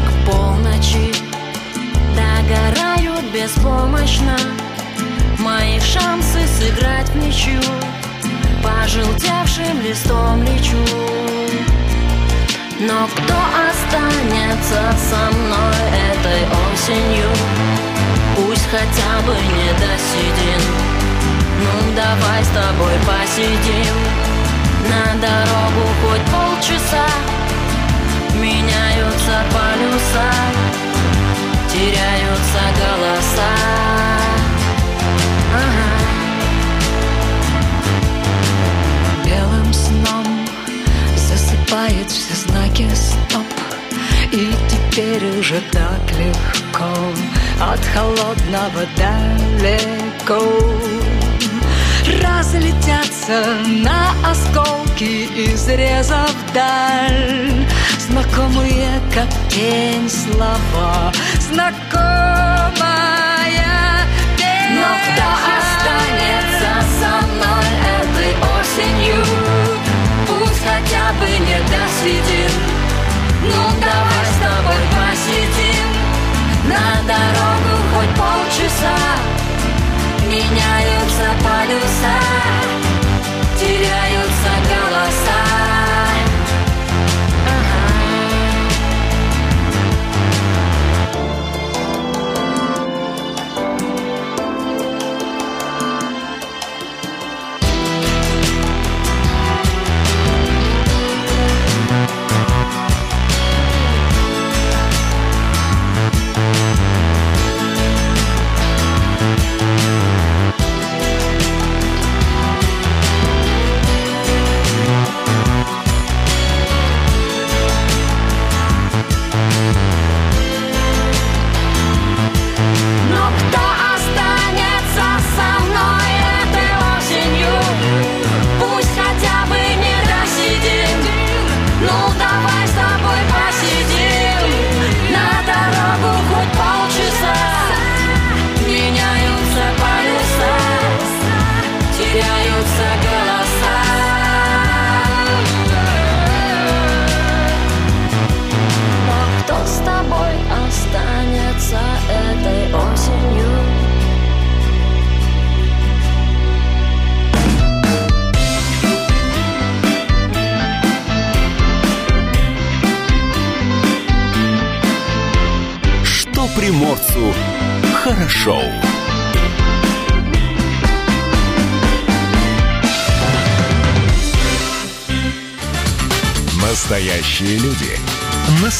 К 0.07 0.31
полночи 0.31 1.11
догорают 2.15 3.25
беспомощно. 3.33 4.37
Мои 5.37 5.81
шансы 5.81 6.47
сыграть 6.47 7.09
в 7.09 7.15
ничью. 7.17 7.59
Пожелтевшим 8.63 9.81
листом 9.81 10.43
лечу 10.43 11.27
Но 12.79 13.07
кто 13.07 13.33
останется 13.69 14.95
со 15.09 15.35
мной 15.35 15.81
этой 16.11 16.45
осенью? 16.71 17.29
Пусть 18.35 18.67
хотя 18.69 19.21
бы 19.25 19.33
не 19.33 19.73
досидим. 19.73 20.61
Ну 21.59 21.95
давай 21.95 22.43
с 22.43 22.49
тобой 22.49 22.93
посидим. 23.07 23.95
На 24.89 25.15
дорогу 25.19 25.83
хоть 26.01 26.21
полчаса 26.31 27.07
Меняются 28.35 29.43
полюса 29.51 30.31
Теряются 31.73 32.61
голоса. 32.77 33.51
Ага. 35.55 35.89
Белым 39.25 39.73
сном 39.73 40.36
засыпает 41.67 42.09
все 42.09 42.35
знаки 42.35 42.87
стоп. 42.93 43.45
И 44.31 44.53
теперь 44.69 45.39
уже 45.39 45.61
так 45.71 46.01
легко 46.17 46.91
От 47.61 47.79
холодного 47.93 48.85
далеко. 48.97 50.41
Разлетятся 52.23 53.43
на 53.83 54.13
осколки, 54.29 55.27
изрезав 55.35 56.33
даль 56.53 57.65
Знакомые, 57.99 59.01
как 59.13 59.27
тень 59.49 60.09
слова. 60.09 61.11
Знакомая 61.39 62.77
песня. 64.37 64.75
Но 64.75 64.87
кто 65.03 65.25
останется 65.57 66.71
со 66.99 67.11
мной 67.27 67.67
этой 67.99 68.31
осенью 68.61 69.36
хотя 70.67 71.13
бы 71.19 71.27
не 71.27 71.59
досидим. 71.71 72.51
Ну 73.41 73.63
давай 73.79 74.25
с 74.25 74.37
тобой 74.43 74.83
посидим. 74.95 75.87
На 76.67 77.01
дорогу 77.07 77.73
хоть 77.93 78.13
полчаса. 78.15 78.97
Меняются 80.27 81.27
полюса 81.41 82.19
Теряются 83.57 84.26